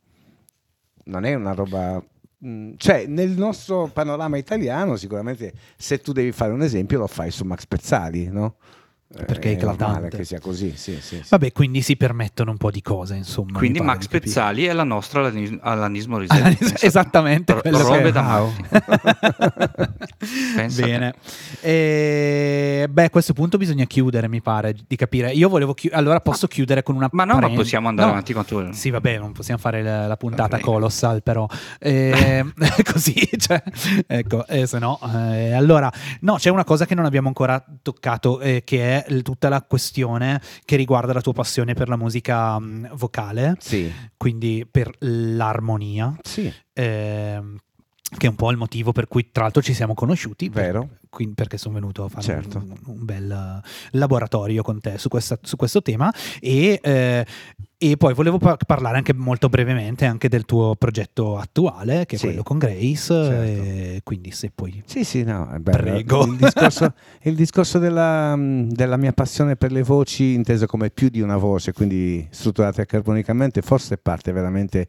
[1.05, 2.01] Non è una roba.
[2.45, 7.31] mm, Cioè, nel nostro panorama italiano, sicuramente se tu devi fare un esempio, lo fai
[7.31, 8.55] su Max Pezzali, no?
[9.13, 10.17] Eh, Perché è eclatante.
[10.17, 11.29] che sia così, sì, sì, sì.
[11.29, 13.57] Vabbè, quindi si permettono un po' di cose, insomma.
[13.57, 14.07] Quindi Max.
[14.07, 16.85] Pezzali è la nostra Alanis- Alanismo Alanis- Risette.
[16.85, 18.47] esattamente Ro- robe da
[20.75, 21.13] Bene.
[21.61, 25.31] E, beh, a questo punto bisogna chiudere, mi pare, di capire.
[25.31, 25.99] Io volevo chiudere.
[26.01, 28.13] Allora posso chiudere con una Ma no, ma parente- possiamo andare No.
[28.13, 28.73] avanti quanto vuoi.
[28.73, 30.61] Sì, vabbè, non possiamo fare la, la puntata Ok.
[30.63, 31.47] colossal, però
[31.79, 32.45] Eh,
[32.91, 33.61] così, cioè,
[34.07, 34.99] ecco, eh, se no,
[35.33, 35.91] eh, allora,
[36.21, 39.61] no, c'è una cosa che non abbiamo ancora toccato, eh, che è l- tutta la
[39.63, 46.15] questione che riguarda la tua passione per la musica mh, vocale, Sì, quindi per l'armonia,
[46.23, 47.57] sì, ehm,
[48.17, 50.49] che è un po' il motivo per cui, tra l'altro, ci siamo conosciuti.
[50.49, 50.89] per- vero.
[51.09, 52.57] quindi- perché sono venuto a fare Certo.
[52.57, 57.25] un, un bel eh, laboratorio con te su, questa- su questo tema e eh,
[57.83, 62.19] E poi volevo par- parlare anche molto brevemente anche del tuo progetto attuale, che è
[62.19, 62.27] Sì.
[62.27, 63.99] quello con Grace, Certo.
[64.03, 64.83] quindi se poi...
[64.85, 66.25] Sì, sì, no, è Prego.
[66.27, 71.09] Il discorso, il discorso della, mh, della mia passione per le voci, intesa come più
[71.09, 74.87] di una voce, quindi strutturate armonicamente, forse parte veramente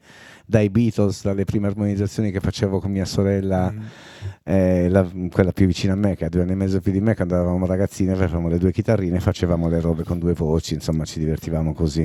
[0.53, 3.79] dai Beatles, dalle prime armonizzazioni che facevo con mia sorella, Mm.
[4.45, 7.01] eh, la- quella più vicina a me, che ha due anni e mezzo più di
[7.01, 11.05] me, quando eravamo ragazzini, avevamo le due chitarrine, facevamo le robe con due voci, insomma
[11.05, 12.03] ci divertivamo così.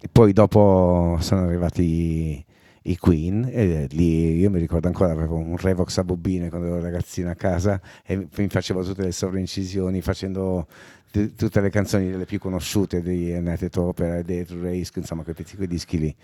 [0.00, 2.42] E poi dopo sono arrivati
[2.84, 6.80] i, Queen e lì io mi ricordo ancora avevo un Revox a bobine quando ero
[6.80, 10.66] ragazzino a casa e mi facevo tutte le sovraincisioni facendo
[11.10, 15.66] t- tutte le canzoni delle più conosciute di United Opera dei Race, insomma quei quei
[15.66, 16.14] dischi lì.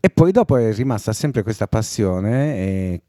[0.00, 3.02] E poi dopo è rimasta sempre questa passione eh,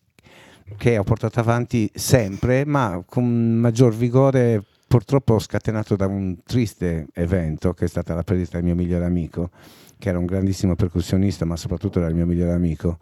[0.77, 7.73] che ho portato avanti sempre, ma con maggior vigore purtroppo scatenato da un triste evento
[7.73, 9.49] che è stata la perdita del mio migliore amico,
[9.97, 12.99] che era un grandissimo percussionista, ma soprattutto era il mio migliore amico.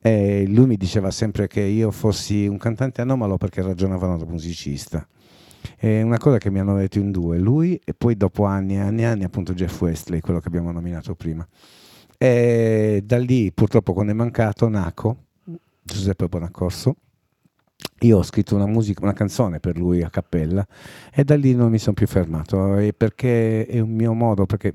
[0.00, 5.06] E lui mi diceva sempre che io fossi un cantante anomalo perché ragionavano da musicista.
[5.76, 8.80] È una cosa che mi hanno detto in due, lui e poi dopo anni e
[8.80, 11.46] anni e anni appunto Jeff Wesley, quello che abbiamo nominato prima.
[12.18, 15.24] E da lì purtroppo quando è mancato Naco,
[15.82, 16.96] Giuseppe Bonaccorso,
[18.00, 20.66] io ho scritto una, musica, una canzone per lui a cappella
[21.12, 24.72] e da lì non mi sono più fermato e perché è un mio modo, perché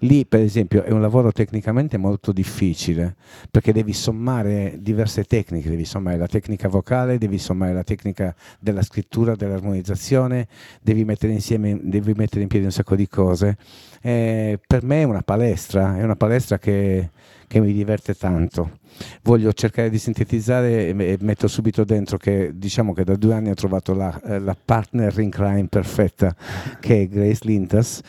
[0.00, 3.16] lì per esempio è un lavoro tecnicamente molto difficile
[3.50, 8.82] perché devi sommare diverse tecniche, devi sommare la tecnica vocale, devi sommare la tecnica della
[8.82, 10.46] scrittura, dell'armonizzazione,
[10.80, 13.56] devi mettere insieme, devi mettere in piedi un sacco di cose.
[14.02, 17.10] Eh, per me è una palestra, è una palestra che,
[17.46, 18.78] che mi diverte tanto.
[19.22, 23.54] Voglio cercare di sintetizzare e, metto subito dentro che diciamo che da due anni ho
[23.54, 26.34] trovato la, eh, la partner in crime perfetta
[26.80, 28.02] che è Grace Lintas.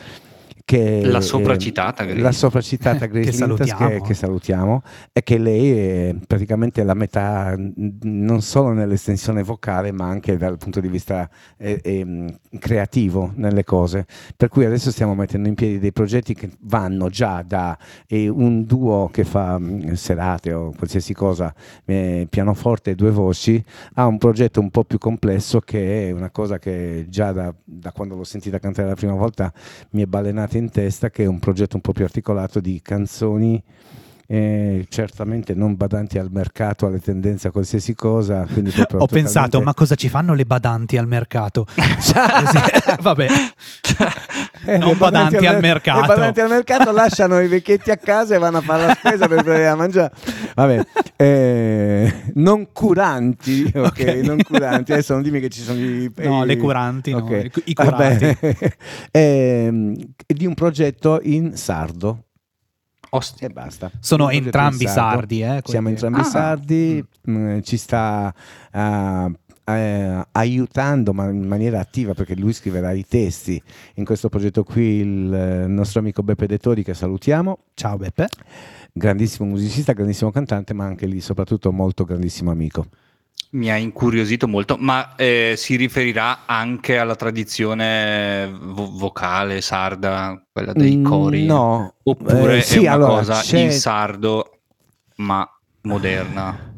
[0.64, 2.20] Che, La eh, sopracitata Grace.
[2.20, 3.88] la sopracitata Grace Che salutiamo.
[3.88, 4.82] che, che salutiamo
[5.12, 7.54] e che lei è praticamente la metà
[8.02, 14.06] non solo nell'estensione vocale ma anche dal punto di vista eh, ehm, creativo nelle cose
[14.36, 18.64] per cui adesso stiamo mettendo in piedi dei progetti che vanno già da eh, un
[18.64, 21.52] duo che fa mh, serate o qualsiasi cosa
[21.84, 23.62] eh, pianoforte e due voci
[23.94, 27.92] a un progetto un po' più complesso che è una cosa che già da, da
[27.92, 29.52] quando l'ho sentita cantare la prima volta
[29.90, 33.62] mi è balenata in testa che è un progetto un po' più articolato di canzoni
[34.32, 38.46] eh, certamente non badanti al mercato, alle tendenze, a qualsiasi cosa.
[38.48, 41.66] Ho pensato, totalmente- ma cosa ci fanno le badanti al mercato?
[42.02, 42.14] Sì,
[43.00, 43.26] Vabbè,
[44.64, 46.06] non le badanti al mer- mercato.
[46.06, 49.38] Badanti al mercato lasciano i vecchietti a casa e vanno a fare la spesa per
[49.38, 50.12] andare a mangiare.
[50.54, 50.86] Vabbè,
[51.16, 54.92] eh, non curanti, ok, non curanti.
[54.92, 56.10] Adesso non dimmi che ci sono i...
[56.16, 57.50] No, i- le curanti, no, ok.
[57.64, 58.36] i- curati.
[59.10, 59.94] Ehm,
[60.26, 62.24] di un progetto in sardo
[63.10, 63.46] Ostia.
[63.48, 63.90] e basta.
[64.00, 65.42] sono entrambi sardi.
[65.42, 66.24] Eh, Siamo entrambi Ah.
[66.24, 68.32] sardi, mh, ci sta
[68.72, 69.30] ah,
[69.76, 73.60] eh, aiutando ma in maniera attiva perché lui scriverà i testi
[73.94, 78.28] in questo progetto qui il eh, nostro amico Beppe De Tori che salutiamo, Ciao Beppe.
[78.92, 82.86] grandissimo musicista, grandissimo cantante ma anche lì soprattutto molto grandissimo amico.
[83.52, 90.72] Mi ha incuriosito molto, ma eh, si riferirà anche alla tradizione vo- vocale sarda, quella
[90.72, 91.44] dei Mm, cori?
[91.44, 94.60] No, Oppure Eh, sì, è una allora, cosa c'è- in sardo,
[95.16, 95.46] ma
[95.82, 96.70] moderna?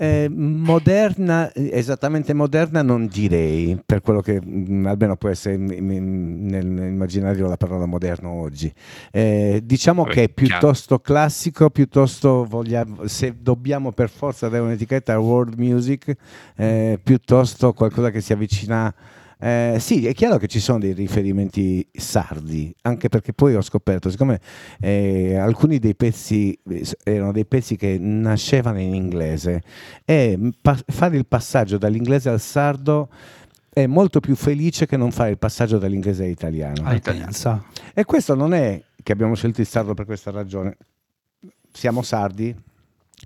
[0.00, 6.46] Eh, moderna, esattamente moderna non direi, per quello che mh, almeno può essere in- in-
[6.46, 8.72] nell'immaginario la parola moderno oggi.
[9.10, 10.58] Eh, diciamo Vabbè, che è chiaro.
[10.60, 16.14] piuttosto classico, piuttosto vogliamo, se dobbiamo per forza dare un'etichetta world music,
[16.56, 18.94] eh, piuttosto qualcosa che si avvicina...
[19.40, 24.10] eh, sì, è chiaro che ci sono dei riferimenti sardi, anche perché poi ho scoperto,
[24.10, 24.40] siccome
[24.80, 29.62] eh, alcuni dei pezzi eh, erano dei pezzi che nascevano in inglese
[30.04, 33.08] e pa- fare il passaggio dall'inglese al sardo
[33.70, 36.82] è molto più felice che non fare il passaggio dall'inglese all'italiano.
[36.82, 37.26] Ah, italiano.
[37.26, 37.64] pensa.
[37.94, 40.76] E questo non è che abbiamo scelto il sardo per questa ragione.
[41.70, 42.52] Siamo sardi,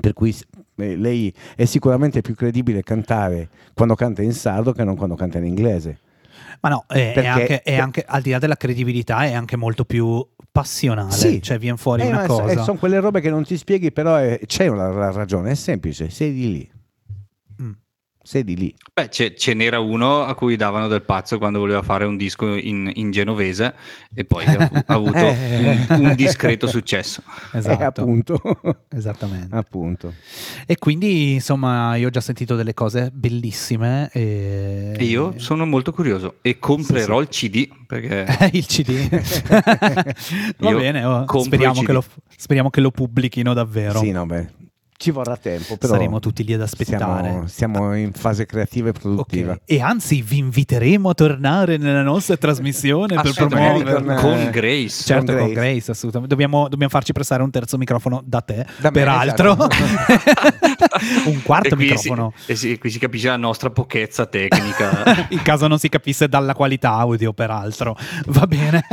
[0.01, 0.35] per cui
[0.77, 5.39] eh, lei è sicuramente più credibile cantare quando canta in sardo che non quando canta
[5.39, 5.99] in inglese.
[6.61, 9.57] Ma no, è, è Perché- anche, è anche- al di là della credibilità, è anche
[9.57, 11.11] molto più passionale.
[11.13, 11.43] Sì.
[11.43, 12.63] Cioè, viene fuori Eh, una cosa.
[12.63, 16.09] sono quelle robe che non ti spieghi, però è- c'è una ra- ragione, è semplice,
[16.11, 16.71] sei di lì.
[18.25, 18.75] Sei di lì.
[18.95, 22.55] Beh, ce, ce n'era uno a cui davano del pazzo quando voleva fare un disco
[22.55, 23.75] in, in genovese
[24.15, 27.23] e poi ha, ha avuto un, un discreto successo.
[27.53, 27.81] Esatto.
[27.81, 28.41] Eh, appunto.
[28.95, 29.55] Esattamente.
[29.57, 30.15] appunto.
[30.67, 34.09] E quindi, insomma, io ho già sentito delle cose bellissime.
[34.13, 39.09] E, E io sono molto curioso e comprerò il CD perché il CD.
[40.59, 41.87] Va bene, oh, speriamo, il CD.
[41.87, 42.05] che lo,
[42.37, 43.99] speriamo che lo pubblichino davvero.
[43.99, 44.49] Sì, no, beh,
[45.03, 47.29] ci vorrà tempo, però Saremo tutti lì ad aspettare.
[47.29, 49.53] Siamo, siamo in fase creativa e produttiva.
[49.53, 54.15] Ok, E anzi, vi inviteremo a tornare nella nostra trasmissione per promuoverla.
[54.15, 55.03] con- con Grace.
[55.05, 55.71] Certo, con con Grace.
[55.73, 56.35] Grace, assolutamente.
[56.35, 59.53] Dobbiamo, dobbiamo farci prestare un terzo microfono da te, Da me, peraltro.
[59.53, 59.77] esatto.
[61.29, 62.33] un quarto e qui microfono.
[62.37, 65.27] Si, e sì, qui si capisce la nostra pochezza tecnica.
[65.31, 67.97] In caso non si capisse dalla qualità audio, peraltro.
[68.27, 68.85] Va bene.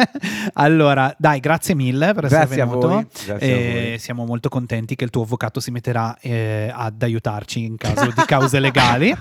[0.54, 2.88] Allora, dai, grazie mille per essere Grazie a venuto.
[2.88, 4.00] voi, grazie a E voi.
[4.00, 8.24] siamo molto contenti che il tuo avvocato si metterà eh, ad aiutarci in caso di
[8.26, 9.16] cause legali.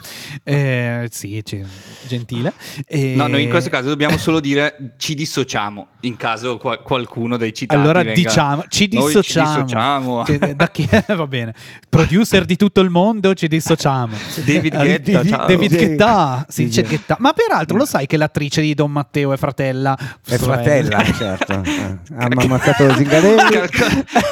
[0.44, 1.64] Eh, sì, ci-
[2.06, 2.52] gentile.
[2.86, 7.36] E- No, noi in questo caso dobbiamo solo dire ci dissociamo in caso qua- qualcuno
[7.36, 9.62] dei citati Allora venga- diciamo, ci Noi ci dissociamo.
[9.64, 10.22] dissociamo.
[10.22, 11.54] Che- da chi- va bene.
[11.88, 14.14] Producer di tutto il mondo, ci dissociamo.
[14.44, 15.46] David Eh, Guetta, di- ciao.
[15.46, 15.76] David Sì.
[15.86, 16.88] Guetta, si Sì, dice sì.
[16.88, 17.16] Guetta.
[17.18, 19.96] Ma peraltro lo sai che l'attrice di Don Matteo è fratella?
[20.26, 21.62] È fratella, certo.
[21.68, 23.68] Eh, Hanno ammazzato Zingarelli.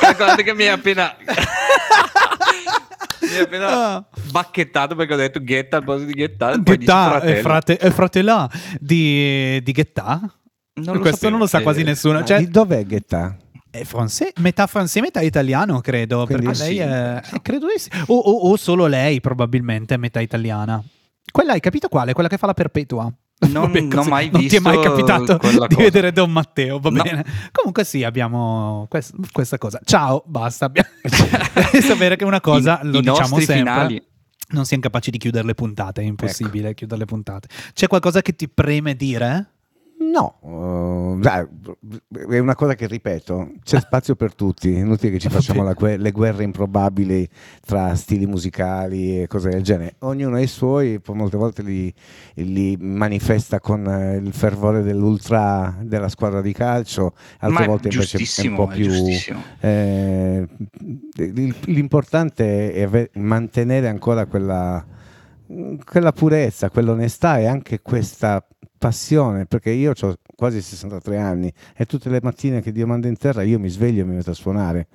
[0.00, 1.14] Calcolate che mi hai appena
[3.30, 4.06] mi hai appena Ah.
[4.30, 7.40] bacchettato perché ho detto Ghetta al posto di Ghetta e Guetta è, fratello.
[7.42, 8.50] frate- è fratella
[8.80, 10.20] di, di Guetta?
[10.74, 11.30] Non lo Questo sapevo.
[11.30, 12.18] non lo sa Eh, quasi nessuno.
[12.18, 13.36] Ma Cioè, di dov'è Ghetta?
[13.70, 16.24] è francese, metà francese, metà italiano, credo.
[16.26, 16.80] Quindi- perché Ah, lei sì?
[16.80, 17.90] è, eh, credo di sì.
[18.06, 20.82] O, o- o solo lei, probabilmente, è metà italiana.
[21.30, 22.12] Quella hai capito quale?
[22.12, 23.12] Quella che fa la perpetua.
[23.38, 25.66] Non- Vabbè, non mai Non ti è mai capitato di cosa.
[25.76, 27.02] vedere Don Matteo, va No.
[27.02, 27.24] bene.
[27.52, 29.78] Comunque sì, abbiamo quest- questa cosa.
[29.84, 30.70] Ciao, basta.
[31.82, 34.02] Sapere che una cosa, I- lo i diciamo sempre, finali.
[34.50, 36.76] non siamo capaci di chiudere le puntate, è impossibile Ecco.
[36.78, 37.48] chiudere le puntate.
[37.74, 39.50] C'è qualcosa che ti preme dire?
[39.98, 41.48] No, eh,
[42.28, 45.74] è una cosa che ripeto, c'è spazio per tutti, è inutile che ci facciamo la
[45.78, 47.26] le guerre improbabili
[47.64, 51.92] tra stili musicali e cose del genere, ognuno ha i suoi, poi molte volte li,
[52.34, 58.18] li manifesta con eh, il fervore dell'ultra della squadra di calcio, altre Ma volte invece
[58.18, 58.92] è un po' più...
[59.60, 60.46] eh,
[61.66, 64.84] l'importante è mantenere ancora quella,
[65.84, 68.46] quella purezza, quell'onestà e anche questa
[68.78, 73.16] passione, perché io ho quasi 63 anni e tutte le mattine che Dio manda in
[73.16, 74.88] terra io mi sveglio e mi metto a suonare.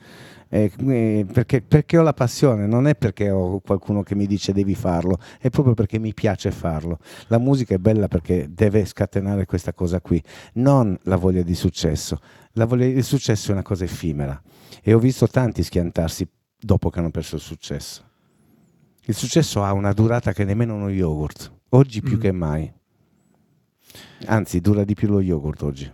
[0.54, 4.52] Eh, eh, perché, perché ho la passione, non è perché ho qualcuno che mi dice
[4.52, 7.00] devi farlo, è proprio perché mi piace farlo.
[7.28, 10.22] La musica è bella perché deve scatenare questa cosa qui,
[10.56, 12.20] non la voglia di successo.
[12.54, 14.42] La voglia di successo è una cosa effimera
[14.84, 16.28] e ho visto tanti schiantarsi
[16.60, 18.04] dopo che hanno perso il successo.
[19.06, 22.20] Il successo ha una durata che nemmeno uno yogurt, oggi più Mm.
[22.20, 22.74] che mai.
[24.26, 25.92] Anzi, dura di più lo yogurt oggi.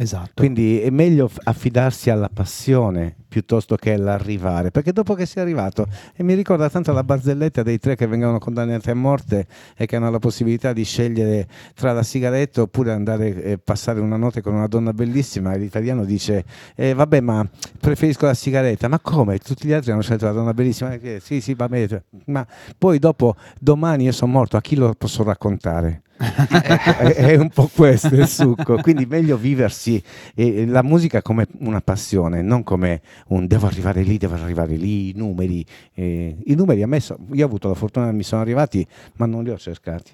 [0.00, 0.30] Esatto.
[0.36, 6.22] Quindi è meglio affidarsi alla passione piuttosto che all'arrivare, perché dopo che sei arrivato, e
[6.22, 10.08] mi ricorda tanto la barzelletta dei tre che vengono condannati a morte e che hanno
[10.08, 14.68] la possibilità di scegliere tra la sigaretta oppure andare e passare una notte con una
[14.68, 16.44] donna bellissima, e l'italiano dice,
[16.76, 17.44] eh, vabbè ma
[17.80, 19.38] preferisco la sigaretta, ma come?
[19.38, 22.46] Tutti gli altri hanno scelto la donna bellissima, Eh, sì sì va bene, ma
[22.78, 26.02] poi dopo domani io sono morto, a chi lo posso raccontare?
[26.18, 30.02] È, un po' questo il succo, quindi meglio viversi
[30.34, 35.12] la musica come una passione, non come un devo arrivare lì, devo arrivare lì, i
[35.14, 35.64] numeri.
[35.94, 38.86] eh, I numeri a me, so- io ho avuto la fortuna che mi sono arrivati,
[39.16, 40.12] ma non li ho cercati.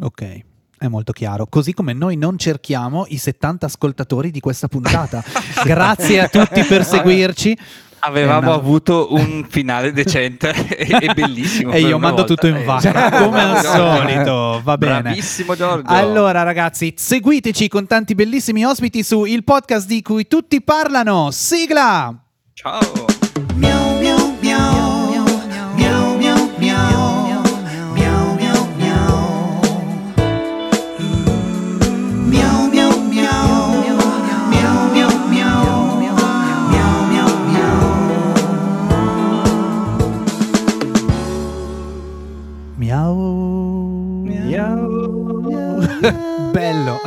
[0.00, 0.40] Ok.
[0.78, 5.24] È molto chiaro, così come noi non cerchiamo i 70 ascoltatori di questa puntata.
[5.64, 7.58] Grazie a tutti per seguirci.
[8.00, 11.72] Avevamo avuto un finale decente e, bellissimo.
[11.78, 12.34] E io mando volta.
[12.34, 14.60] tutto in Eh, vacca, bravo, come al solito.
[14.62, 15.02] Va bene.
[15.02, 15.92] Bravissimo Giorgio.
[15.92, 21.30] Allora, ragazzi, seguiteci con tanti bellissimi ospiti su il podcast di cui tutti parlano.
[21.30, 22.14] Sigla!
[22.52, 23.17] Ciao.
[46.52, 47.00] Bello.